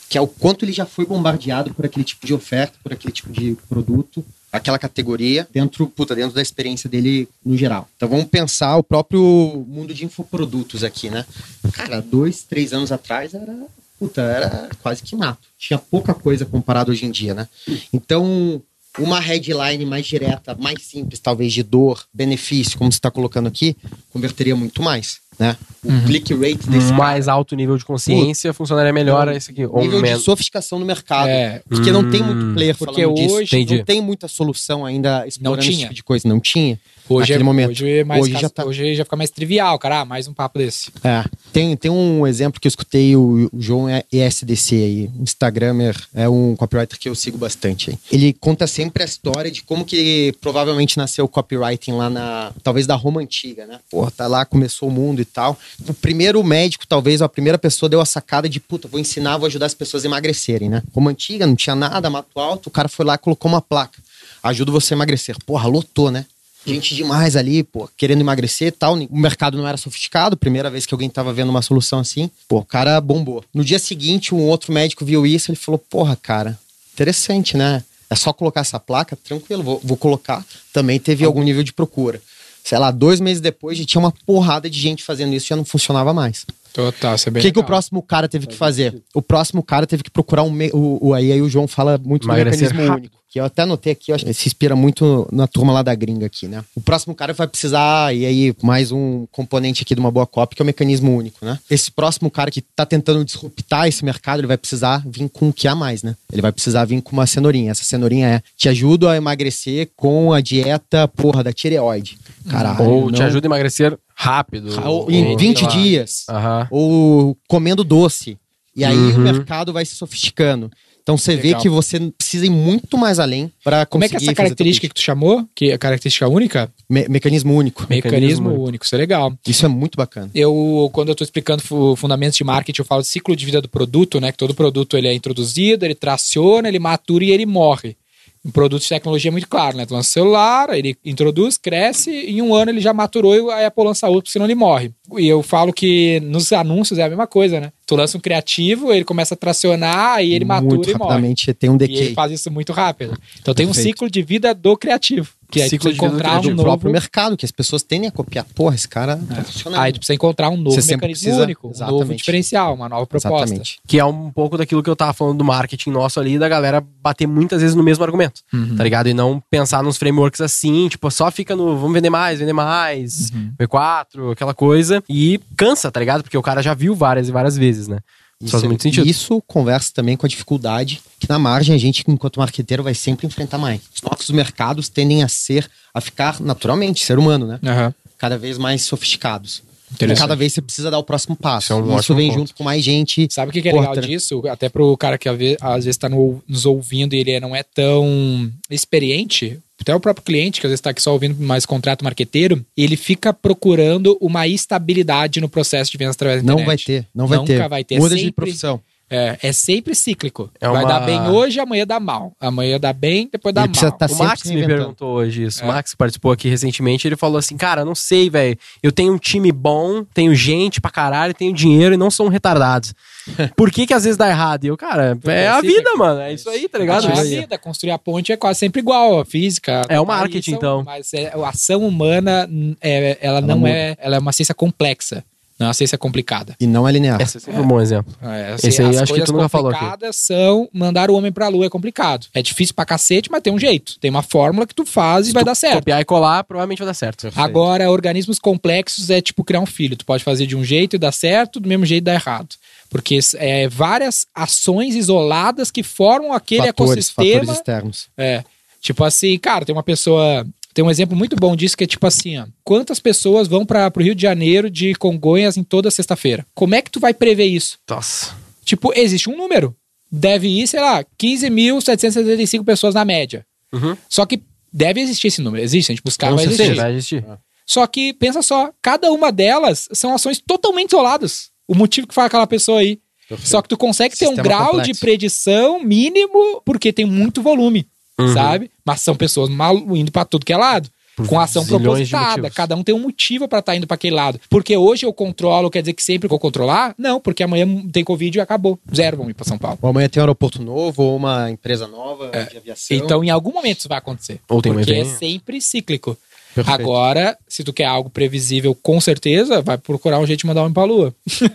[0.09, 3.13] Que é o quanto ele já foi bombardeado por aquele tipo de oferta, por aquele
[3.13, 7.89] tipo de produto, aquela categoria, dentro, puta, dentro da experiência dele no geral.
[7.97, 11.27] Então vamos pensar o próprio mundo de infoprodutos aqui, né?
[11.73, 13.67] Cara, dois, três anos atrás era.
[13.99, 15.49] Puta, era quase que mato.
[15.59, 17.49] Tinha pouca coisa comparado hoje em dia, né?
[17.93, 18.63] Então,
[18.99, 23.75] uma headline mais direta, mais simples, talvez de dor, benefício, como você está colocando aqui,
[24.13, 25.57] converteria muito mais, né?
[25.85, 29.65] O click rate desse mais alto nível de consciência funcionaria melhor esse aqui.
[29.65, 30.23] Ou nível de menos.
[30.25, 31.29] sofisticação no mercado.
[31.29, 31.63] É.
[31.69, 33.35] Porque não tem Hum, muito player porque falando disso.
[33.35, 33.79] hoje- Entendi.
[33.79, 35.83] Não tem muita solução ainda explorando esse tinha.
[35.85, 36.29] tipo de coisa.
[36.29, 36.79] Não tinha.
[37.15, 37.71] Hoje, é, naquele momento.
[37.71, 38.65] hoje, é mais Hoje cas- já tá.
[38.65, 40.01] hoje já fica mais trivial, cara.
[40.01, 40.91] Ah, mais um papo desse.
[41.05, 41.25] É.
[41.53, 46.29] Tem, tem um exemplo que eu escutei, o, o João é ESDC aí, Instagramer, é
[46.29, 47.91] um copywriter que eu sigo bastante.
[47.91, 47.99] aí.
[48.11, 52.87] Ele conta sempre a história de como que provavelmente nasceu o copywriting lá na, talvez
[52.87, 53.81] da Roma Antiga, né?
[53.91, 55.59] Porra, tá lá, começou o mundo e tal.
[55.89, 59.47] O primeiro médico, talvez, a primeira pessoa deu a sacada de, puta, vou ensinar, vou
[59.47, 60.83] ajudar as pessoas a emagrecerem, né?
[60.95, 64.01] Roma Antiga, não tinha nada, mato alto, o cara foi lá e colocou uma placa.
[64.43, 65.37] Ajuda você a emagrecer.
[65.47, 66.27] Porra, lotou, né?
[66.65, 68.95] Gente demais ali, pô, querendo emagrecer e tal.
[68.95, 72.31] O mercado não era sofisticado, primeira vez que alguém tava vendo uma solução assim.
[72.49, 73.45] Pô, o cara bombou.
[73.53, 76.59] No dia seguinte, um outro médico viu isso ele falou: Porra, cara,
[76.95, 77.83] interessante, né?
[78.09, 80.45] É só colocar essa placa, tranquilo, vou, vou colocar.
[80.73, 82.21] Também teve algum nível de procura.
[82.63, 85.65] Sei lá, dois meses depois já tinha uma porrada de gente fazendo isso, já não
[85.65, 86.45] funcionava mais.
[86.73, 89.03] Total, isso é O bem que, que o próximo cara teve que fazer?
[89.13, 90.51] O próximo cara teve que procurar um.
[90.51, 93.01] me- O, o- aí, aí o João fala muito do Emagrecer mecanismo rápido.
[93.05, 93.22] único.
[93.33, 96.27] Que eu até anotei aqui, acho que se inspira muito na turma lá da gringa
[96.27, 96.63] aqui, né?
[96.77, 100.55] O próximo cara vai precisar, e aí, mais um componente aqui de uma boa copy,
[100.55, 101.59] que é o mecanismo único, né?
[101.71, 105.53] Esse próximo cara que tá tentando disruptar esse mercado, ele vai precisar vir com o
[105.53, 106.15] que há mais, né?
[106.31, 107.71] Ele vai precisar vir com uma cenourinha.
[107.71, 112.19] Essa cenourinha é: te ajudo a emagrecer com a dieta, porra, da tireoide.
[112.51, 112.85] Caralho.
[112.85, 114.79] Ou te não- ajuda a emagrecer rápido.
[114.85, 115.73] Ou em Ou, 20 sei lá.
[115.73, 116.69] dias Aham.
[116.71, 118.37] ou comendo doce.
[118.77, 119.17] E aí Uhum.
[119.17, 120.71] o mercado vai se sofisticando.
[121.03, 124.19] Então você vê que você precisa ir muito mais além para Como é que é
[124.19, 125.47] essa característica que tu chamou?
[125.55, 126.73] Que é a característica única?
[126.89, 127.83] Me mecanismo único.
[127.91, 128.85] Mecanismo, Mecanismo único.
[128.85, 129.33] Isso é legal.
[129.47, 130.31] Isso é muito bacana.
[130.35, 133.61] Eu, quando eu estou explicando fu- fundamentos de marketing, eu falo de ciclo de vida
[133.61, 134.31] do produto, né?
[134.33, 137.97] Que todo produto ele é introduzido, ele traciona, ele matura e ele morre.
[138.45, 139.87] Em produtos de tecnologia muito claro, né?
[139.87, 143.53] Tu lança o celular, ele introduz, cresce, e em um ano ele já maturou e
[143.53, 144.91] a Apple lança outro, senão ele morre.
[145.17, 147.73] E eu falo que nos anúncios é a mesma coisa, né?
[147.87, 151.35] Tu lança um criativo, ele começa a tracionar, aí ele matura muito e morre.
[151.55, 152.15] tem um E ele decay.
[152.15, 153.17] faz isso muito rápido.
[153.41, 153.89] Então tem um Perfeito.
[153.97, 155.29] ciclo de vida do criativo.
[155.53, 156.63] Que aí tu Ciclo precisa de do encontrar do um novo...
[156.65, 158.45] próprio mercado, que as pessoas tendem a copiar.
[158.55, 159.81] Porra, esse cara tá funcionando.
[159.81, 162.19] Aí tu precisa encontrar um novo mecanismo precisa- único, um novo Exatamente.
[162.19, 163.37] diferencial, uma nova proposta.
[163.45, 163.79] Exatamente.
[163.87, 166.83] Que é um pouco daquilo que eu tava falando do marketing nosso ali, da galera
[167.03, 168.75] bater muitas vezes no mesmo argumento, Uhum.
[168.77, 169.09] tá ligado?
[169.09, 173.31] E não pensar nos frameworks assim, tipo, só fica no vamos vender mais, vender mais,
[173.31, 173.53] Uhum.
[173.61, 175.03] V4, aquela coisa.
[175.09, 176.23] E cansa, tá ligado?
[176.23, 177.99] Porque o cara já viu várias e várias vezes, né?
[178.43, 179.07] Isso faz muito sentido.
[179.07, 183.27] Isso conversa também com a dificuldade que na margem a gente, enquanto marqueteiro, vai sempre
[183.27, 183.81] enfrentar mais.
[183.95, 187.61] Os nossos mercados tendem a ser, a ficar naturalmente, ser humano, né?
[187.65, 187.95] Aham.
[188.19, 189.63] Cada vez mais sofisticados.
[189.93, 190.19] E Interessante.
[190.21, 191.67] cada vez você precisa dar o próximo passo.
[191.67, 192.39] Isso é um isso ótimo vem ponto.
[192.39, 193.29] junto com mais gente.
[193.31, 194.43] Sabe o que, que é legal tra- disso?
[194.49, 195.37] Até pro cara que às
[195.85, 200.61] vezes, tá no- nos ouvindo e ele não é tão experiente, até o próprio cliente,
[200.61, 205.41] que às vezes tá aqui só ouvindo mais contrato marqueteiro, ele fica procurando uma estabilidade
[205.41, 206.87] no processo de vendas através da Não internet.
[206.87, 207.69] vai ter, não vai Nunca ter.
[207.69, 207.99] vai ter.
[207.99, 208.81] Muda de Sempre- profissão.
[209.15, 210.51] É, é sempre cíclico.
[210.61, 212.33] É Vai uma- dar bem hoje, amanhã dá mal.
[212.41, 213.93] Amanhã dá bem, depois dá Ele mal.
[213.93, 215.63] tá O Max me perguntou hoje isso.
[215.63, 215.65] É.
[215.65, 218.57] O Max participou aqui recentemente, ele falou assim: Cara, não sei, velho.
[218.83, 222.95] Eu tenho um time bom, tenho gente pra caralho, tenho dinheiro e não são retardados.
[223.57, 224.65] Por que que às vezes dá errado?
[224.65, 225.97] E eu, cara, é a assim, vida, né?
[225.97, 226.21] mano.
[226.21, 227.07] É isso aí, tá ligado?
[227.07, 229.83] É a vida, construir a ponte é quase sempre igual, a física.
[229.89, 230.83] É o marketing, são- então.
[230.85, 233.71] Mas é- a ação humana, hum, é, ela, não muda.
[233.71, 233.97] é.
[234.01, 235.23] Ela é uma ciência complexa,
[235.63, 236.57] não é uma ciência complicada.
[236.59, 237.21] E não é linear.
[237.21, 238.13] Esse é sempre um bom exemplo.
[238.21, 239.79] É, Esse aí as acho que tu nunca falou aqui.
[239.79, 242.27] complicadas são mandar o homem pra lua é complicado.
[242.35, 243.99] É difícil pra cacete, mas tem um jeito.
[244.01, 245.77] Tem uma fórmula que tu faz e vai dar certo.
[245.77, 247.29] Copiar e colar, provavelmente vai dar certo.
[247.37, 249.97] Agora, organismos complexos é tipo criar um filho.
[249.97, 252.57] Tu pode fazer de um jeito e dar certo, do mesmo jeito e dar errado.
[252.91, 257.41] Porque é várias ações isoladas que formam aquele fatores, ecossistema.
[257.41, 258.09] fatores externos.
[258.19, 258.45] É.
[258.81, 260.45] Tipo assim, cara, tem uma pessoa
[260.75, 262.47] Tem um exemplo muito bom disso que é tipo assim, ó.
[262.65, 266.47] Quantas pessoas vão para pro Rio de Janeiro de Congonhas em toda sexta-feira?
[266.55, 267.79] Como é que tu vai prever isso?
[267.89, 268.35] Nossa.
[268.65, 269.77] Tipo, existe um número.
[270.11, 273.47] Deve ir, sei lá, 15.775 pessoas na média.
[273.73, 273.97] Uhum.
[274.09, 275.63] Só que deve existir esse número.
[275.63, 276.63] Existe, a gente buscar, vai certeza.
[276.63, 276.81] existir.
[276.81, 277.25] Vai existir.
[277.67, 281.51] Só que, pensa só, cada uma delas são ações totalmente isoladas.
[281.67, 282.99] O motivo que faz aquela pessoa aí.
[283.39, 284.93] Só que tu consegue ter um grau complexo.
[284.93, 287.87] de predição mínimo porque tem muito volume,
[288.23, 288.35] Uhum.
[288.35, 288.71] sabe?
[288.85, 290.89] Mas são pessoas malu indo pra tudo que é lado.
[291.29, 292.51] Com ação propositada.
[292.51, 294.41] Cada um tem um motivo pra estar indo pra aquele lado.
[294.49, 296.95] Porque hoje eu controlo, quer dizer que sempre vou controlar?
[296.97, 298.79] Não, porque amanhã tem Covid e acabou.
[298.95, 299.79] Zero vão ir pra São Paulo.
[299.83, 302.97] Ou amanhã tem um aeroporto novo, ou uma empresa nova de aviação.
[302.97, 304.41] Então, em algum momento isso vai acontecer.
[304.49, 306.17] Ou tem porque é sempre cíclico.
[306.55, 306.81] Perfeito.
[306.81, 310.73] Agora, se tu quer algo previsível, com certeza, vai procurar um jeito de mandar um
[310.73, 311.15] pra lua.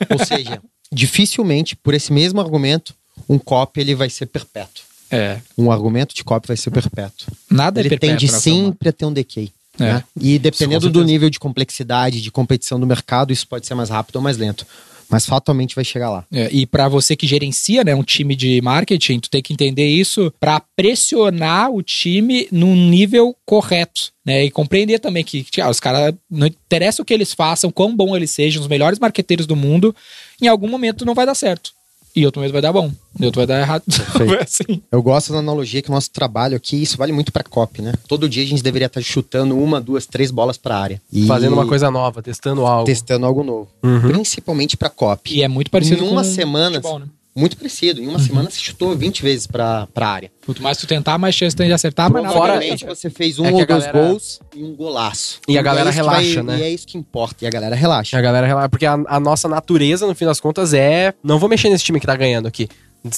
[0.10, 2.94] Ou seja, dificilmente, por esse mesmo argumento,
[3.30, 4.87] um copy ele vai ser perpétuo.
[5.12, 5.40] É.
[5.58, 7.28] Um argumento de copy vai ser perpétuo.
[7.50, 8.68] Nada ele é perpétuo tende ação humana.
[8.68, 9.52] sempre a ter um decay.
[9.80, 9.94] É.
[9.94, 10.04] né?
[10.20, 14.18] E dependendo do nível de complexidade, de competição do mercado, isso pode ser mais rápido
[14.18, 14.66] ou mais lento.
[15.10, 16.26] Mas fatalmente vai chegar lá.
[16.30, 19.88] É, e para você que gerencia né, um time de marketing, tu tem que entender
[19.88, 24.12] isso para pressionar o time num nível correto.
[24.26, 27.96] Né, e compreender também que ah, os caras, não interessa o que eles façam, quão
[27.96, 29.96] bom eles sejam, os melhores marqueteiros do mundo,
[30.42, 31.72] em algum momento não vai dar certo.
[32.18, 33.84] E outro momento vai dar bom, e outro vai dar errado.
[34.18, 34.42] Perfeito.
[34.42, 34.82] assim.
[34.92, 37.94] Eu gosto da analogia que o nosso trabalho aqui, isso vale muito pra copy, né?
[38.08, 41.00] Todo dia a gente deveria estar chutando uma, duas, três bolas pra área.
[41.14, 42.86] E Fazendo uma coisa nova, testando algo.
[42.86, 43.68] Testando algo novo.
[43.84, 44.02] Uhum.
[44.02, 45.36] Principalmente pra copy.
[45.36, 47.06] E é muito parecido Em uma com semana, futebol, né?
[47.38, 48.02] Muito parecido.
[48.02, 50.32] Em uma semana você chutou 20 vezes pra, pra área.
[50.44, 53.52] Quanto mais tu tentar, mais chance tem de acertar, mas Fora- você fez um É
[53.52, 55.40] ou dois galera- gols e um golaço.
[55.48, 56.58] E a galera é que vai- relaxa, né?
[56.58, 57.46] E é isso que importa.
[57.46, 58.18] E a galera relaxa.
[58.18, 61.14] A galera relaxa, porque a, a nossa natureza, no fim das contas, é.
[61.24, 62.68] Não vou mexer nesse time que tá ganhando aqui.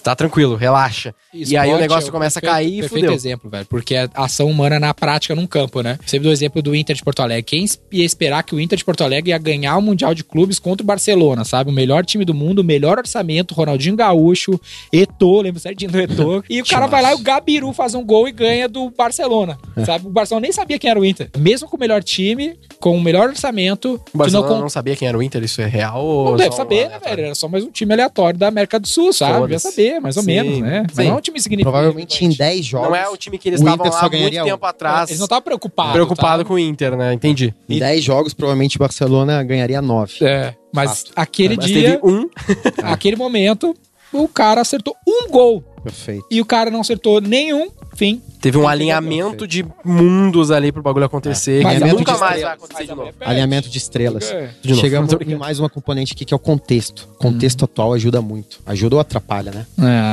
[0.03, 1.13] Tá tranquilo, relaxa.
[1.33, 3.13] e aí o Esporte negócio é começa a perfeito- cair e perfeito fudeu.
[3.13, 3.65] exemplo, velho.
[3.65, 5.97] Porque é ação humana na prática num campo, né?
[6.05, 7.43] Sempre do exemplo do Inter de Porto Alegre.
[7.43, 10.59] Quem ia esperar que o Inter de Porto Alegre ia ganhar o Mundial de Clubes
[10.59, 11.69] contra o Barcelona, sabe?
[11.69, 14.59] O melhor time do mundo, o melhor orçamento, Ronaldinho Gaúcho,
[14.91, 16.43] Eto'o, lembro certinho do Eto'o.
[16.49, 19.57] E o cara vai lá e o Gabiru faz um gol e ganha do Barcelona,
[19.85, 20.07] sabe?
[20.07, 21.29] O Barcelona nem sabia quem era o Inter.
[21.37, 24.95] Mesmo com o melhor time, com o melhor orçamento, O não Barcelona con- não, sabia
[24.95, 27.25] quem era o Inter, isso é real não deve saber, né, velho?
[27.25, 29.41] Era só mais um time aleatório da América do Sul, sabe?
[29.41, 29.75] Devia Foda-se.
[30.01, 30.83] Mais ou Sim, menos, né?
[30.87, 31.03] Mas sim.
[31.05, 31.71] não é um time significativo.
[31.71, 32.89] Provavelmente em 10 jogos.
[32.89, 34.69] Não é o time que eles estavam lá muito tempo um.
[34.69, 35.09] atrás.
[35.09, 35.93] Eles não estavam preocupados.
[35.93, 36.47] preocupado tá?
[36.47, 37.13] com o Inter, né?
[37.13, 37.53] Entendi.
[37.67, 40.25] Em 10 jogos, provavelmente o Barcelona ganharia 9.
[40.25, 42.29] É, mas aquele Mas dia, teve um.
[42.83, 43.75] aquele momento,
[44.11, 46.25] o cara acertou um gol Perfeito.
[46.29, 48.21] e o cara não acertou nenhum, fim.
[48.41, 51.61] Teve um alinhamento de mundos ali pro bagulho acontecer.
[51.61, 52.43] Mas que alinhamento nunca de mais estrelas.
[52.43, 53.11] vai acontecer de novo.
[53.19, 54.31] Alinhamento de estrelas.
[54.31, 54.49] É.
[54.61, 54.81] De novo.
[54.81, 57.09] Chegamos em mais uma componente aqui que é o contexto.
[57.17, 58.59] Contexto atual ajuda muito.
[58.65, 59.65] Ajuda ou atrapalha, né?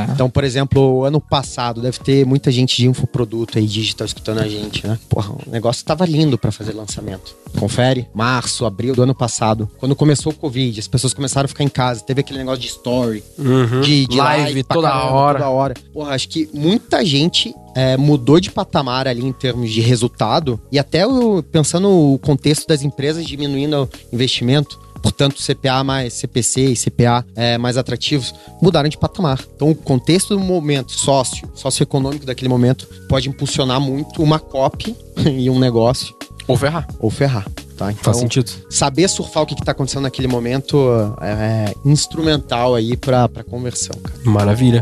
[0.09, 0.11] É.
[0.13, 4.49] Então, por exemplo, ano passado deve ter muita gente de infoproduto aí, digital, escutando a
[4.49, 4.99] gente, né?
[5.09, 7.37] Porra, o negócio tava lindo pra fazer lançamento.
[7.61, 9.71] Confere, março, abril do ano passado.
[9.79, 12.67] Quando começou o Covid, as pessoas começaram a ficar em casa, teve aquele negócio de
[12.67, 13.81] story, Uhum.
[13.83, 15.39] de, de live, pra toda caramba, hora.
[15.39, 15.56] Toda hora.
[15.93, 20.79] Porra, acho que muita gente é, mudou de patamar ali em termos de resultado e
[20.79, 26.77] até o- pensando o contexto das empresas diminuindo o investimento, portanto CPA mais CPC e
[26.77, 29.41] CPA é, mais atrativos, mudaram de patamar.
[29.55, 34.97] Então o contexto do momento sócio, socioeconômico daquele momento pode impulsionar muito uma copy
[35.39, 36.15] e um negócio
[36.49, 36.87] Ou ferrar.
[36.99, 37.47] ou ferrar.
[37.77, 37.93] Tá?
[37.93, 38.51] Então, Faz sentido.
[38.71, 40.89] saber surfar o que está acontecendo naquele momento
[41.21, 44.19] é, é instrumental aí para conversão, cara.
[44.25, 44.81] Maravilha.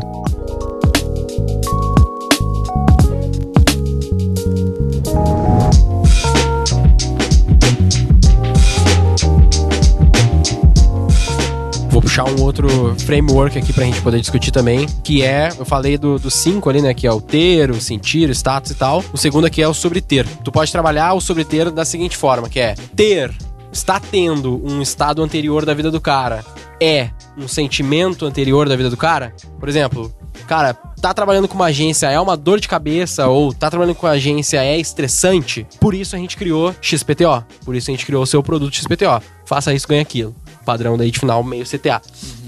[11.89, 15.97] Vou puxar um outro framework aqui pra gente poder discutir também, que é, eu falei
[15.97, 19.03] do, do cinco ali, né, que é o ter, o sentir, o status e tal.
[19.13, 20.27] O segundo aqui é o sobre ter.
[20.43, 23.33] Tu pode trabalhar o sobre ter da seguinte forma, que é ter,
[23.71, 26.43] está tendo um estado anterior da vida do cara,
[26.81, 29.33] é um sentimento anterior da vida do cara?
[29.59, 30.13] Por exemplo,
[30.47, 34.07] cara, tá trabalhando com uma agência é uma dor de cabeça ou tá trabalhando com
[34.07, 37.45] uma agência é estressante, por isso a gente criou XPTO.
[37.63, 39.21] Por isso a gente criou o seu produto XPTO.
[39.45, 40.35] Faça isso, ganha aquilo.
[40.65, 42.01] Padrão daí de final meio CTA.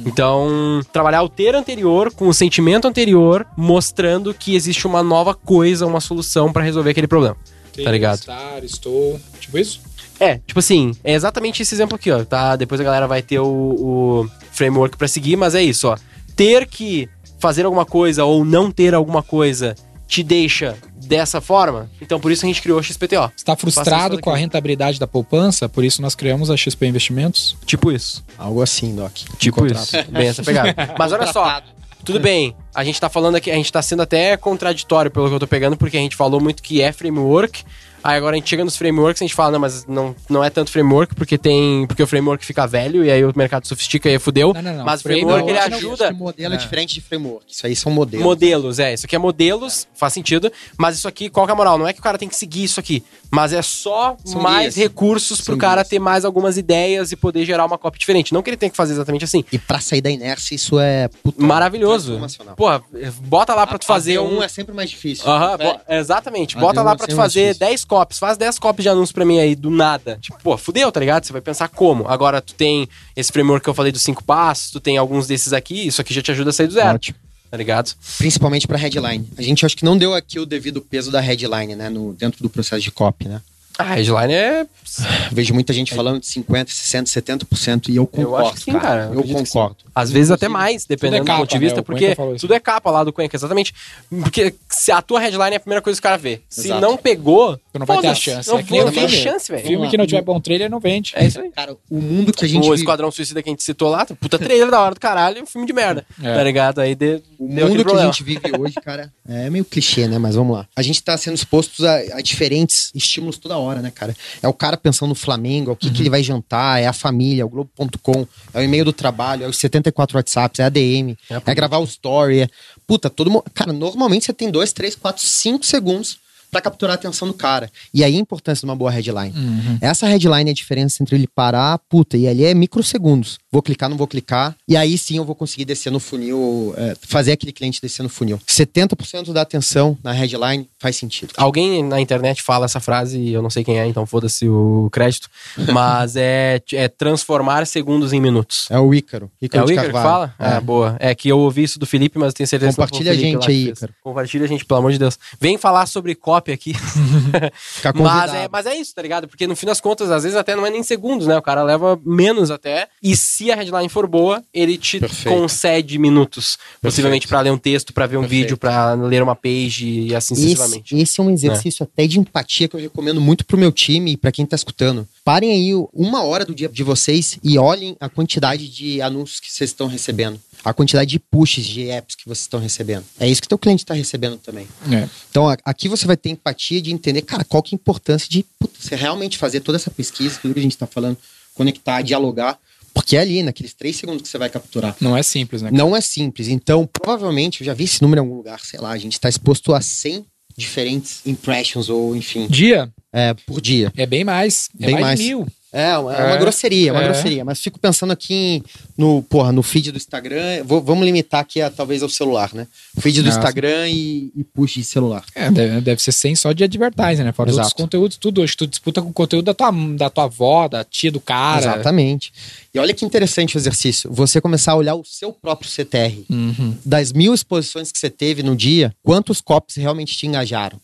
[0.04, 5.86] Então, trabalhar o ter anterior com o sentimento anterior, mostrando que existe uma nova coisa,
[5.86, 7.38] uma solução pra resolver aquele problema.
[7.84, 8.18] Tá ligado?
[8.18, 9.20] Estar, estou.
[9.40, 9.82] Tipo isso?
[10.20, 12.26] É, tipo assim, é exatamente esse exemplo aqui, ó.
[12.26, 12.56] Tá?
[12.56, 15.96] Depois a galera vai ter o, o framework pra seguir, mas é isso, ó.
[16.36, 19.76] Ter que fazer alguma coisa ou não ter alguma coisa
[20.08, 23.32] te deixa dessa forma, então por isso a gente criou o XPTO.
[23.36, 27.56] Está frustrado com a rentabilidade da poupança, por isso nós criamos a XP Investimentos.
[27.66, 28.24] Tipo isso.
[28.38, 29.14] Algo assim, Doc.
[29.38, 29.84] Tipo Contrato.
[29.84, 30.12] isso.
[30.12, 30.74] Bem essa pegada.
[30.98, 31.62] Mas olha só,
[32.04, 32.56] tudo bem.
[32.74, 35.48] A gente tá falando aqui, a gente tá sendo até contraditório pelo que eu tô
[35.48, 37.64] pegando, porque a gente falou muito que é framework.
[38.08, 40.50] Aí agora a gente chega nos frameworks, a gente fala, não, mas não, não é
[40.50, 41.86] tanto framework, porque tem.
[41.88, 44.54] Porque o framework fica velho e aí o mercado sofistica e aí fudeu.
[44.54, 44.86] Não, não, não.
[44.86, 46.08] Mas o Framework framework ele não, Acho ajuda.
[46.14, 46.58] que modelo é.
[46.58, 47.46] diferente de framework.
[47.50, 48.26] Isso aí são modelos.
[48.26, 48.94] Modelos, é.
[48.94, 50.50] Isso aqui é modelos, faz sentido.
[50.78, 51.78] Mas isso aqui, qual que é a moral?
[51.78, 53.04] Não é que o cara tem que seguir isso aqui.
[53.30, 54.88] Mas é só São mais guias.
[54.88, 55.90] recursos pro São cara guias.
[55.90, 58.34] ter mais algumas ideias e poder gerar uma cópia diferente.
[58.34, 59.44] Não que ele tenha que fazer exatamente assim.
[59.52, 62.20] E pra sair da inércia, isso é puta, Maravilhoso.
[62.56, 62.82] Porra,
[63.24, 64.38] bota lá pra tu fazer um.
[64.38, 65.28] um é sempre mais difícil.
[65.30, 66.56] Aham, Velho, bo- exatamente.
[66.58, 67.60] A Bota D1 lá é pra tu fazer difícil.
[67.68, 68.20] 10 copies.
[68.20, 70.18] Faz 10 copies de anúncio pra mim aí, do nada.
[70.22, 71.26] Tipo, pô, fudeu, tá ligado?
[71.26, 72.08] Você vai pensar como.
[72.08, 75.54] Agora, tu tem esse framework que eu falei dos 5 passos, tu tem alguns desses
[75.54, 76.96] aqui, isso aqui já te ajuda a sair do zero.
[76.96, 77.18] Ótimo.
[77.50, 77.94] Tá ligado?
[78.18, 79.28] Principalmente pra headline.
[79.38, 81.90] A gente acho que não deu aqui o devido peso da headline, né?
[81.90, 83.42] No, dentro do processo de copy, né?
[83.78, 84.66] A headline é.
[85.32, 88.48] Vejo muita gente falando de 50%, 60%, 70% e eu concordo.
[88.48, 89.10] acho que sim, cara.
[89.14, 89.78] Eu Eu concordo.
[89.94, 91.84] Às vezes até mais, dependendo tudo é do ponto de capa, vista, né?
[91.84, 93.74] Porque tudo é capa lá do Cuenca, exatamente.
[94.10, 96.40] Porque se a tua headline é a primeira coisa que o cara vê.
[96.48, 96.82] Se Exato.
[96.82, 98.48] não pegou, Tu não vai ter a chance.
[98.48, 99.24] Não, É não o tem filme.
[99.24, 99.66] chance, velho.
[99.68, 101.14] Filme que não tiver bom trailer não vende.
[101.16, 101.50] É isso aí.
[101.52, 104.06] Cara, o mundo que a gente o vive, Esquadrão Suicida que a gente citou lá,
[104.06, 106.06] puta trailer da hora do caralho, filme de merda.
[106.24, 106.34] É.
[106.36, 106.80] Tá ligado?
[106.80, 110.20] Aí de, o mundo que a gente vive hoje, cara, é meio clichê, né?
[110.20, 110.68] Mas vamos lá.
[110.76, 114.16] A gente tá sendo expostos a, a diferentes estímulos toda hora, né, cara?
[114.42, 116.94] É o cara pensando no Flamengo, é o que, que ele vai jantar, é a
[116.94, 120.70] família, é o Globo.com, é o e-mail do trabalho, é os 74 WhatsApps, é a
[120.70, 122.42] DM, É é, gravar o story.
[122.42, 122.50] É...
[122.86, 123.44] Puta, todo mundo.
[123.54, 126.20] Cara, normalmente você tem dois, três, quatro, cinco segundos
[126.52, 127.70] pra capturar a atenção do cara.
[127.94, 129.34] E aí a importância de uma boa headline.
[129.82, 133.38] Essa headline é a diferença entre ele parar, puta, e ali é microsegundos.
[133.58, 134.56] Vou clicar, não vou clicar.
[134.68, 138.10] E aí sim eu vou conseguir descer no funil, é, fazer aquele cliente descer no
[138.10, 138.40] funil.
[138.48, 141.34] 70% da atenção na headline faz sentido.
[141.36, 144.90] Alguém na internet fala essa frase, e eu não sei quem é, então foda-se o
[144.92, 145.28] crédito.
[145.74, 148.68] Mas é, é transformar segundos em minutos.
[148.70, 149.32] É o Ícaro.
[149.42, 150.36] É Ícaro o de Ícaro que fala?
[150.38, 150.50] É.
[150.50, 150.96] Ah, boa.
[151.00, 153.38] É que eu ouvi isso do Felipe, mas eu tenho certeza Compartilha que o Felipe
[153.38, 153.72] a gente aí.
[153.72, 153.94] Ícaro.
[154.04, 155.18] Compartilha a gente, pelo amor de Deus.
[155.42, 156.76] Vem falar sobre copy aqui.
[157.58, 159.28] Ficar mas, é, mas é isso, tá ligado?
[159.28, 161.36] Porque no fim das contas, às vezes até não é nem segundos, né?
[161.36, 162.88] O cara leva menos até.
[163.02, 165.38] E se a headline for boa, ele te Perfeito.
[165.38, 166.58] concede minutos.
[166.82, 168.42] Possivelmente pra ler um texto, pra ver um Perfeito.
[168.42, 170.94] vídeo, pra ler uma page e assim sucessivamente.
[170.96, 174.14] Esse, esse é um exercício até de empatia que eu recomendo muito pro meu time
[174.14, 175.08] e pra quem tá escutando.
[175.24, 179.52] Parem aí uma hora do dia de vocês e olhem a quantidade de anúncios que
[179.52, 180.40] vocês estão recebendo.
[180.64, 183.06] A quantidade de pushes de apps que vocês estão recebendo.
[183.20, 184.68] É isso que teu cliente está recebendo também.
[184.92, 185.08] É.
[185.30, 188.44] Então aqui você vai ter empatia de entender, cara, qual que é a importância de
[188.60, 191.18] puta, você realmente fazer toda essa pesquisa, tudo que a gente está falando,
[191.54, 192.58] conectar, dialogar.
[192.98, 194.96] Porque é ali, naqueles três segundos que você vai capturar.
[195.00, 195.70] Não é simples, né?
[195.72, 196.48] Não é simples.
[196.48, 199.30] Então, provavelmente, eu já vi esse número em algum lugar, sei lá, a gente está
[199.30, 200.26] exposto a 100
[200.58, 203.94] diferentes impressions, ou enfim, Dia é, por dia.
[203.96, 204.70] é bem mais.
[204.80, 205.20] É Bem mais, mais.
[205.20, 205.48] mil.
[205.72, 207.06] É, uma, é uma É, grosseria, uma é.
[207.06, 207.44] grosseria.
[207.46, 208.64] Mas fico pensando aqui em-
[208.98, 210.64] no, porra, no feed do Instagram.
[210.64, 212.68] Vou- vamos limitar aqui a, talvez ao celular, né?
[213.00, 213.38] Feed do Nossa.
[213.38, 215.24] Instagram e, e push de celular.
[215.36, 217.32] É, deve, deve ser 100 só de advertising, né?
[217.34, 217.76] Fora os Exato.
[217.76, 218.42] conteúdos, tudo.
[218.42, 221.60] Hoje tu disputa com o conteúdo da tua, da tua avó, da tia do cara.
[221.74, 222.32] Exatamente.
[222.74, 224.10] E olha que interessante o exercício.
[224.12, 226.24] Você começar a olhar o seu próprio CTR.
[226.30, 226.76] Uhum.
[226.86, 230.80] Das mil exposições que você teve no dia, quantos copos realmente te engajaram?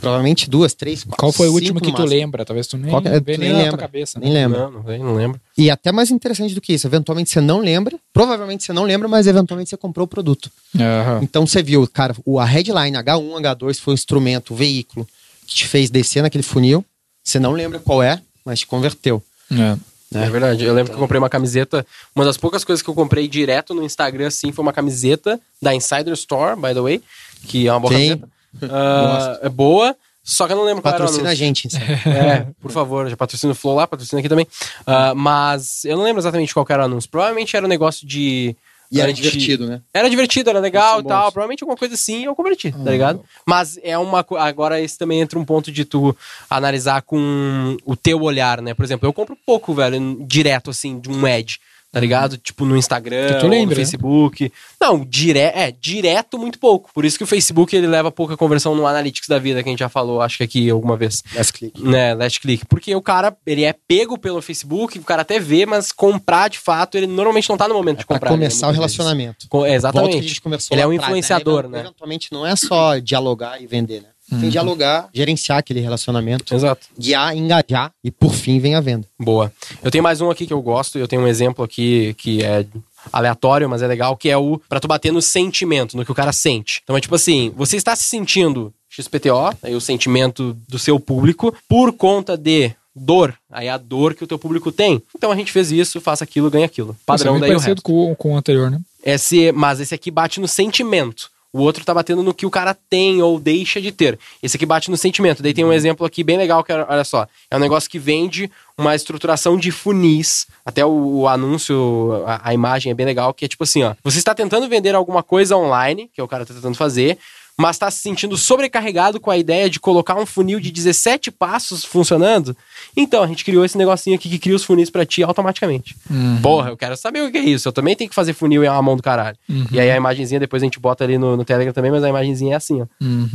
[0.00, 1.16] Provavelmente duas, três, quatro.
[1.18, 2.08] Qual foi o último que tu máximo.
[2.08, 2.44] lembra?
[2.44, 3.20] Talvez tu nem Qual é?
[3.20, 3.78] vê nem, nem na tua lembra.
[3.78, 4.18] cabeça.
[4.18, 4.24] Né?
[4.26, 4.70] Nem lembra.
[4.70, 5.40] Não, não, lembro.
[5.56, 9.08] E até mais interessante do que isso, eventualmente você não lembra, provavelmente você não lembra,
[9.08, 10.50] mas eventualmente você comprou o produto.
[10.78, 11.20] Aham.
[11.22, 15.06] Então você viu, cara, o, a headline H1, H2 foi o instrumento, o veículo
[15.46, 16.84] que te fez descer naquele funil.
[17.22, 19.22] Você não lembra qual é, mas te converteu.
[19.50, 19.76] É.
[20.14, 20.64] É verdade.
[20.64, 21.86] Eu lembro que eu comprei uma camiseta.
[22.14, 25.74] Uma das poucas coisas que eu comprei direto no Instagram, assim, foi uma camiseta da
[25.74, 27.02] Insider Store, by the way,
[27.46, 28.08] que é uma boa Sim.
[28.08, 28.28] camiseta.
[28.70, 31.46] Ah, é boa, só que eu não lembro qual era o Patrocina a anúncio.
[31.46, 31.68] gente.
[32.08, 34.46] É, por favor, já patrocina o Flow lá, patrocina aqui também.
[34.86, 37.10] Ah, mas eu não lembro exatamente qual era o anúncio.
[37.10, 38.54] Provavelmente era um negócio de.
[38.90, 39.80] E era anti- divertido, né?
[39.94, 41.32] Era divertido, era legal e São tal.
[41.32, 43.24] Provavelmente alguma coisa assim eu converti, tá ligado?
[43.46, 44.24] Mas é uma.
[44.38, 46.14] Agora esse também entra um ponto de tu
[46.50, 48.74] analisar com o teu olhar, né?
[48.74, 51.58] Por exemplo, eu compro pouco, velho, direto assim, de um ad.
[51.92, 52.38] Tá ligado?
[52.38, 53.74] Tipo no Instagram, lembra, no né?
[53.76, 54.50] Facebook.
[54.80, 56.90] Não, dire é, direto muito pouco.
[56.94, 59.72] Por isso que o Facebook ele leva pouca conversão no Analytics da vida, que a
[59.72, 61.82] gente já falou, acho que aqui alguma vez Last click.
[61.82, 62.64] né, last click.
[62.64, 66.58] Porque o cara, ele é pego pelo Facebook, o cara até vê, mas comprar de
[66.58, 68.30] fato, ele normalmente não tá no momento de Pra comprar.
[68.30, 69.46] começar né, o relacionamento.
[69.66, 70.40] Exatamente.
[70.70, 71.80] Ele é lá um atrás, influenciador, Event- né?
[71.80, 74.08] Eventualmente não é só dialogar e vender, né?
[74.40, 76.86] Tem dialogar, gerenciar aquele relacionamento, Exato.
[76.98, 79.06] guiar, engajar e por fim vem a venda.
[79.18, 79.52] Boa.
[79.82, 82.64] Eu tenho mais um aqui que eu gosto, eu tenho um exemplo aqui que é
[83.12, 86.14] aleatório, mas é legal, que é o pra tu bater no sentimento, no que o
[86.14, 86.80] cara sente.
[86.84, 91.54] Então é tipo assim, você está se sentindo XPTO, aí o sentimento do seu público,
[91.68, 95.02] por conta de dor, aí a dor que o teu público tem.
[95.16, 96.92] Então a gente fez isso, faça aquilo, ganha aquilo.
[96.92, 97.82] É Padrão muito daí o parecido resto.
[97.82, 98.80] com, com o anterior, né?
[99.04, 101.30] Esse, mas esse aqui bate no sentimento.
[101.52, 104.18] O outro tá batendo no que o cara tem ou deixa de ter.
[104.42, 105.42] Esse aqui bate no sentimento.
[105.42, 107.98] Daí tem um exemplo aqui bem legal que é, olha só, é um negócio que
[107.98, 110.46] vende uma estruturação de funis.
[110.64, 113.94] Até o, o anúncio, a, a imagem é bem legal, que é tipo assim, ó.
[114.02, 117.18] Você está tentando vender alguma coisa online, que é o cara tá tentando fazer,
[117.56, 121.84] mas está se sentindo sobrecarregado com a ideia de colocar um funil de 17 passos
[121.84, 122.56] funcionando.
[122.96, 125.96] Então, a gente criou esse negocinho aqui que cria os funis pra ti automaticamente.
[126.42, 127.68] Porra, eu quero saber o que é isso.
[127.68, 129.36] Eu também tenho que fazer funil e é uma mão do caralho.
[129.70, 132.08] E aí a imagenzinha, depois a gente bota ali no, no Telegram também, mas a
[132.08, 132.86] imagenzinha é assim, ó.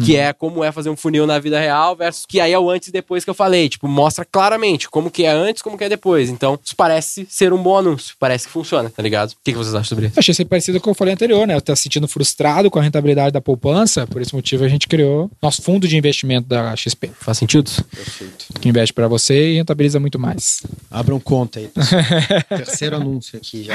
[0.03, 2.69] Que é como é fazer um funil na vida real versus que aí é o
[2.69, 3.69] antes e depois que eu falei.
[3.69, 6.29] Tipo, mostra claramente como que é antes, como que é depois.
[6.29, 8.15] Então, isso parece ser um bom anúncio.
[8.19, 9.31] Parece que funciona, tá ligado?
[9.31, 10.19] O que, que vocês acham sobre isso?
[10.19, 11.55] Achei ser parecido com o que eu falei anterior, né?
[11.55, 14.87] Eu tô se sentindo frustrado com a rentabilidade da poupança, por esse motivo a gente
[14.87, 17.69] criou nosso fundo de investimento da XP, Faz sentido?
[17.93, 18.45] Perfeito.
[18.59, 20.63] que investe pra você e rentabiliza muito mais.
[20.89, 21.69] Abram conta aí.
[22.49, 23.73] Terceiro anúncio aqui já.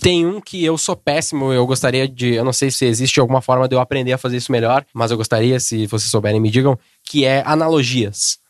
[0.00, 2.34] Tem um que eu sou péssimo, eu gostaria de.
[2.34, 5.10] Eu não sei se existe alguma forma de eu aprender a fazer isso melhor, mas
[5.10, 8.40] eu gostaria, se vocês souberem, me digam, que é analogias.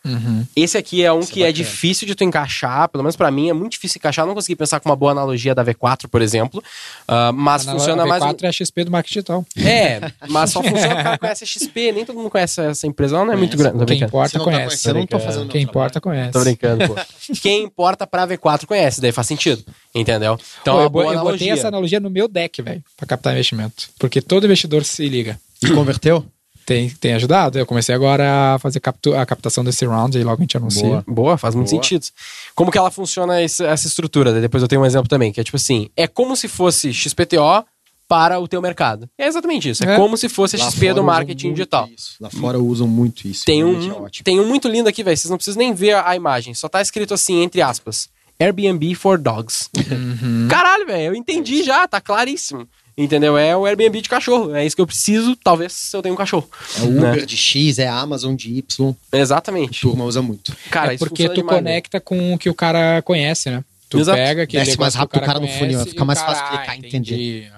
[0.57, 1.65] Esse aqui é um Isso é que é, bacana.
[1.65, 4.25] difícil de tu encaixar, pelo menos pra mim é muito difícil encaixar.
[4.25, 6.61] Eu não consegui pensar com uma boa analogia da V4, por exemplo.
[7.07, 8.21] Ah, mas A funciona mais.
[8.21, 9.47] V4 é a XP do marketing digital.
[9.57, 13.25] É, mas só funciona porque conhece a XP, nem todo mundo conhece essa empresa, ela
[13.27, 13.77] não é muito grande.
[13.79, 14.09] Quem brincando.
[14.09, 14.89] importa não tá conhece.
[14.89, 16.33] eu não tô fazendo Quem importa conhece.
[16.33, 16.95] Tô brincando, pô.
[17.41, 19.65] Quem importa pra V4 conhece, daí faz sentido.
[19.95, 20.37] Entendeu?
[20.63, 21.53] Então Pô, é eu, uma boa bo- eu botei analogia.
[21.53, 23.89] essa analogia no meu deck, velho, pra captar investimento.
[24.01, 25.39] Porque todo investidor se liga.
[25.63, 26.27] E converteu?
[26.65, 27.59] Tem, tem ajudado.
[27.59, 30.83] Eu comecei agora a fazer captu- a captação desse round e logo a gente anuncia.
[30.89, 31.05] Boa.
[31.07, 31.83] Boa, faz muito Boa.
[31.83, 32.07] sentido.
[32.55, 34.41] Como que ela funciona esse- essa estrutura?
[34.41, 37.65] Depois eu tenho um exemplo também, que é tipo assim, é como se fosse XPTO
[38.09, 39.09] para o teu mercado.
[39.17, 39.85] É exatamente isso.
[39.85, 39.97] É, É.
[39.97, 41.89] como se fosse a Lá XP do marketing digital.
[41.97, 42.15] isso.
[42.21, 43.45] Lá fora usam muito isso.
[43.47, 44.25] Tem é um, ótimo.
[44.25, 45.17] tem um muito lindo aqui, velho.
[45.17, 46.53] Vocês não precisam nem ver a, a imagem.
[46.53, 48.09] Só tá escrito assim, entre aspas.
[48.39, 49.69] Airbnb for dogs.
[49.91, 50.49] Uhum.
[50.51, 51.05] Caralho, velho.
[51.07, 52.69] Eu entendi já, tá claríssimo.
[52.97, 53.39] Entendeu?
[53.39, 54.55] É o Airbnb de cachorro.
[54.55, 56.49] É isso que eu preciso, talvez, se eu tenho um cachorro.
[56.79, 57.13] É o né?
[57.13, 58.95] Uber de X, é a Amazon de Y.
[59.11, 59.81] A Exatamente.
[59.81, 60.55] turma usa muito.
[60.71, 61.71] Cara, é isso porque tu demais, né?
[61.71, 63.65] conecta com o que o cara conhece, né?
[63.89, 64.17] Tu Exato.
[64.17, 66.19] pega aquele Desce mais negócio que rápido o cara no funil, e fica o mais
[66.19, 67.51] cara, fácil clicar ah, e entendi.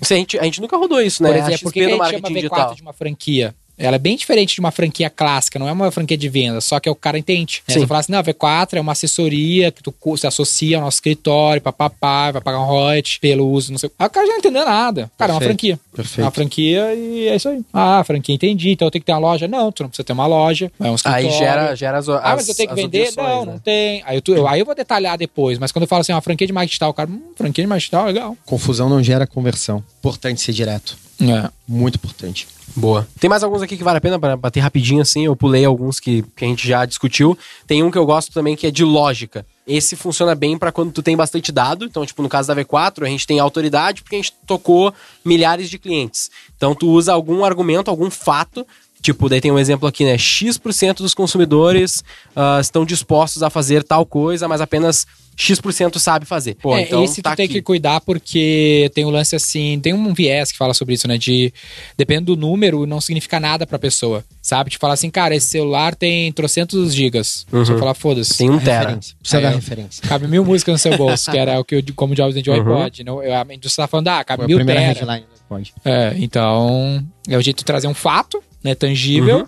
[0.00, 1.30] Isso a gente, a gente nunca rodou isso, né?
[1.30, 2.74] Por a exemplo, XP por que, que a gente marketing chama V4 digital.
[2.74, 3.54] de uma franquia?
[3.78, 6.80] Ela é bem diferente de uma franquia clássica, não é uma franquia de venda, só
[6.80, 7.62] que o cara entende.
[7.68, 7.74] Né?
[7.74, 7.80] Sim.
[7.80, 10.96] Você fala assim, não, a V4 é uma assessoria que tu se associa ao nosso
[10.96, 13.90] escritório, papapá, vai pagar um royalty pelo uso, não sei.
[13.98, 15.10] Aí o cara já não entendeu nada.
[15.16, 15.58] Cara, é uma Perfeito.
[15.60, 15.80] franquia.
[15.92, 16.24] É Perfeito.
[16.24, 17.60] uma franquia e é isso aí.
[17.72, 18.70] Ah, franquia, entendi.
[18.70, 19.46] Então eu tenho que ter uma loja?
[19.46, 20.72] Não, tu não precisa ter uma loja.
[20.80, 21.28] É um escritório.
[21.28, 23.12] Aí gera, gera as, Ah, mas eu tenho que vender?
[23.16, 24.02] Não, não tem.
[24.04, 25.58] Aí eu, tu- eu- aí eu vou detalhar depois.
[25.58, 27.68] Mas quando eu falo assim, uma franquia de marketing digital, o cara, hum, franquia de
[27.68, 28.36] marketing digital, legal.
[28.44, 29.84] Confusão não gera conversão.
[30.00, 30.96] Importante ser direto.
[31.20, 31.50] É.
[31.66, 32.46] Muito importante.
[32.76, 33.08] Boa.
[33.18, 35.24] Tem mais alguns aqui que vale a pena para bater rapidinho assim.
[35.24, 37.36] Eu pulei alguns que, que a gente já discutiu.
[37.66, 39.44] Tem um que eu gosto também que é de lógica.
[39.66, 41.84] Esse funciona bem para quando tu tem bastante dado.
[41.84, 44.94] Então, tipo, no caso da V4, a gente tem autoridade porque a gente tocou
[45.24, 46.30] milhares de clientes.
[46.56, 48.66] Então, tu usa algum argumento, algum fato.
[49.00, 50.18] Tipo, daí tem um exemplo aqui, né?
[50.18, 52.02] X% dos consumidores
[52.34, 56.56] ah, estão dispostos a fazer tal coisa, mas apenas X% sabe fazer.
[56.56, 57.54] Pô, é, então esse tá tu tem aqui.
[57.54, 61.16] que cuidar porque tem o lance assim, tem um viés que fala sobre isso, né?
[61.16, 61.54] De
[61.96, 64.70] dependendo do número, não significa nada pra pessoa, sabe?
[64.70, 67.46] Tipo, falar assim, cara, esse celular tem trocentos gigas.
[67.52, 68.36] Você falar, foda-se.
[68.36, 68.98] Tem um tera.
[69.20, 70.02] Precisa dar referência.
[70.08, 72.52] Cabe mil músicas no seu bolso, que era o que eu, como o Jobs vendia
[72.52, 73.04] o iPod.
[73.04, 74.92] Não, eu- a indústria tá falando, ah, cabe Foi a mil primeira tera.
[74.94, 75.24] headline.
[75.48, 75.72] Pode.
[75.84, 79.46] É, então é o jeito de trazer um fato, né, tangível,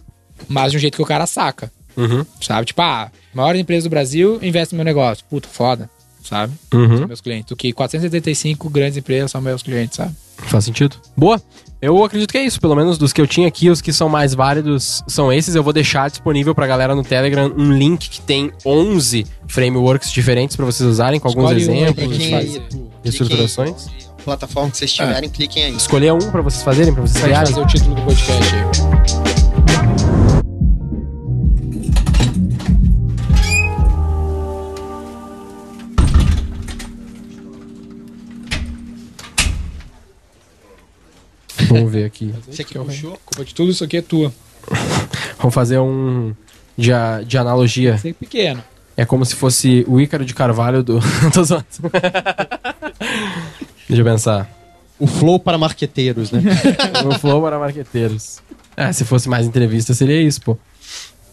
[0.49, 2.25] mas de um jeito que o cara saca, Uhum.
[2.41, 2.67] sabe?
[2.67, 5.25] Tipo, ah, maior empresa do Brasil investe no meu negócio.
[5.29, 5.91] Puta, foda,
[6.23, 6.53] sabe?
[6.73, 6.99] Uhum.
[6.99, 7.47] São meus clientes.
[7.49, 10.15] Do que 475 grandes empresas são meus clientes, sabe?
[10.39, 10.97] Faz sentido.
[11.17, 11.41] Boa.
[11.83, 12.61] Eu acredito que é isso.
[12.61, 15.55] Pelo menos dos que eu tinha aqui, os que são mais válidos são esses.
[15.55, 20.57] Eu vou deixar disponível pra galera no Telegram um link que tem 11 frameworks diferentes
[20.57, 22.19] pra vocês usarem, com alguns Escolhe exemplos.
[22.21, 22.91] aí, pô.
[23.05, 23.87] Estruturações.
[24.25, 25.75] Plataforma que vocês tiverem, cliquem aí.
[25.77, 27.47] Escolher um pra vocês fazerem, pra vocês criarem.
[27.55, 28.80] fazer o título do podcast aí.
[41.75, 42.35] Vamos ver aqui.
[42.49, 43.19] Você que é puxou?
[43.25, 44.33] Culpa de tudo isso aqui é tua.
[45.39, 46.35] Vamos fazer um
[46.77, 46.91] de,
[47.27, 47.97] de analogia.
[47.99, 48.63] Você é pequeno.
[48.97, 51.01] É como se fosse o Ícaro de Carvalho do.
[51.33, 51.65] Tô zoando.
[53.89, 54.51] Deixa eu pensar.
[54.99, 56.43] O flow para marqueteiros, né?
[57.07, 58.41] O flow para marqueteiros.
[58.77, 60.59] É, se fosse mais entrevista, seria isso, pô.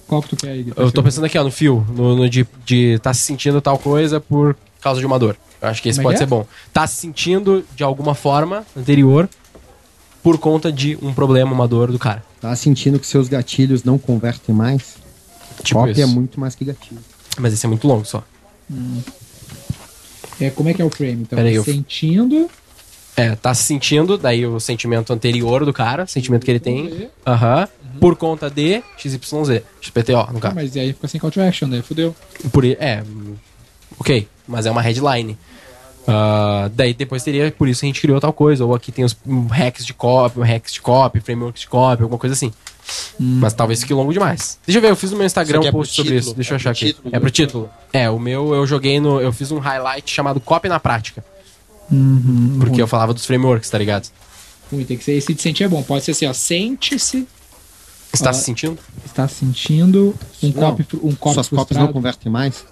[0.08, 0.72] Qual que tu quer aí?
[0.76, 3.78] Eu tô pensando aqui, ó, no fio, no, no de, de tá se sentindo tal
[3.78, 5.36] coisa por causa de uma dor.
[5.62, 6.48] Eu acho que esse Como é pode que ser bom.
[6.72, 9.30] Tá se sentindo de alguma forma anterior
[10.24, 12.24] por conta de um problema, uma dor do cara.
[12.42, 14.96] Tá sentindo que seus gatilhos não convertem mais?
[15.64, 16.02] Tipo Copy isso.
[16.02, 17.00] é muito mais que gatilho.
[17.40, 18.24] Mas esse é muito longo só.
[20.40, 21.24] É, como é que é o frame?
[21.24, 22.50] Então, Peraí, eu- sentindo
[23.20, 27.10] É, tá se sentindo, daí o sentimento anterior do cara, o sentimento que ele tem.
[27.26, 27.68] Aham.
[28.00, 29.64] Por conta de XYZ.
[29.82, 30.54] XPTO, no Ah, caso.
[30.56, 32.16] mas e aí fica sem call to action, daí fudeu.
[32.54, 33.34] Por, é, hum,
[34.00, 35.36] ok, mas é uma headline.
[36.08, 38.64] Ah, daí depois teria, por isso a gente criou tal coisa.
[38.66, 42.18] Ou aqui tem os hum, hacks de copy, hacks de copy, frameworks de copy, alguma
[42.20, 42.54] coisa assim.
[43.20, 44.58] Mas talvez fique longo demais.
[44.66, 46.30] Deixa eu ver, eu fiz no meu Instagram aqui um é post pro sobre título,
[46.30, 46.36] isso.
[46.36, 46.86] Deixa eu é achar pro aqui.
[46.94, 47.70] título É pro título.
[47.92, 49.20] É, o meu eu joguei no.
[49.20, 51.24] Eu fiz um highlight chamado Copy na Prática.
[52.60, 54.08] Porque eu falava dos frameworks, tá ligado?
[54.72, 55.82] Ui, tem que ser esse de sentir é bom.
[55.84, 56.34] Pode ser assim, ó.
[56.34, 57.28] Sente-se,
[58.14, 58.34] Está Ah.
[58.34, 58.78] se sentindo?
[59.06, 61.86] está sentindo um Não, copo, um copo Suas copies frustrado.
[61.88, 62.66] não convertem mais?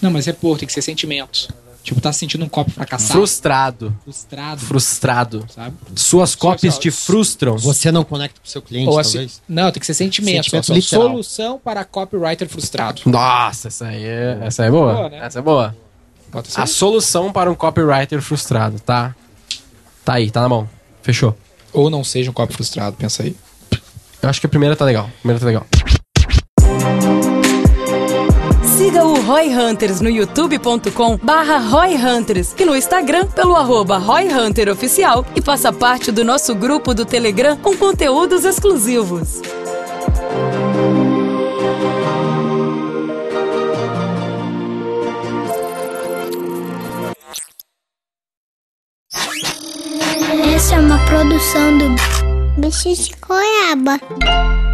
[0.00, 1.48] Não, mas é pô, tem que ser sentimentos.
[1.88, 3.96] Tipo, tá se sentindo um copo fracassado, Frustrado.
[4.04, 5.46] frustrado, Frustrado.
[5.48, 5.74] sabe?
[5.96, 7.56] Suas cópias só- te frustram.
[7.56, 9.42] Você não conecta com o seu cliente, Ou assim, talvez?
[9.48, 10.44] não, tem que ser sentimento.
[10.44, 11.08] Sentimento literal.
[11.08, 13.00] solução para copywriter frustrado.
[13.06, 14.92] Nossa, essa aí é, essa é boa.
[14.92, 15.18] Boa, né?
[15.24, 15.74] Essa é boa.
[16.30, 16.60] Pode ser.
[16.60, 19.14] A solução para um copywriter frustrado, tá?
[20.04, 20.68] Tá aí, tá na mão.
[21.02, 21.34] Fechou.
[21.72, 23.34] Ou não seja um copo frustrado, pensa aí.
[24.20, 25.06] Eu acho que a primeira tá legal.
[25.06, 25.66] A primeira tá legal.
[28.88, 34.32] Siga o Roy Hunters no youtube.com barra Roy Hunters e no Instagram pelo arroba Roy
[34.32, 39.42] Hunter Oficial e faça parte do nosso grupo do Telegram com conteúdos exclusivos.
[50.54, 54.67] Essa é uma produção do Bicho de Goiaba.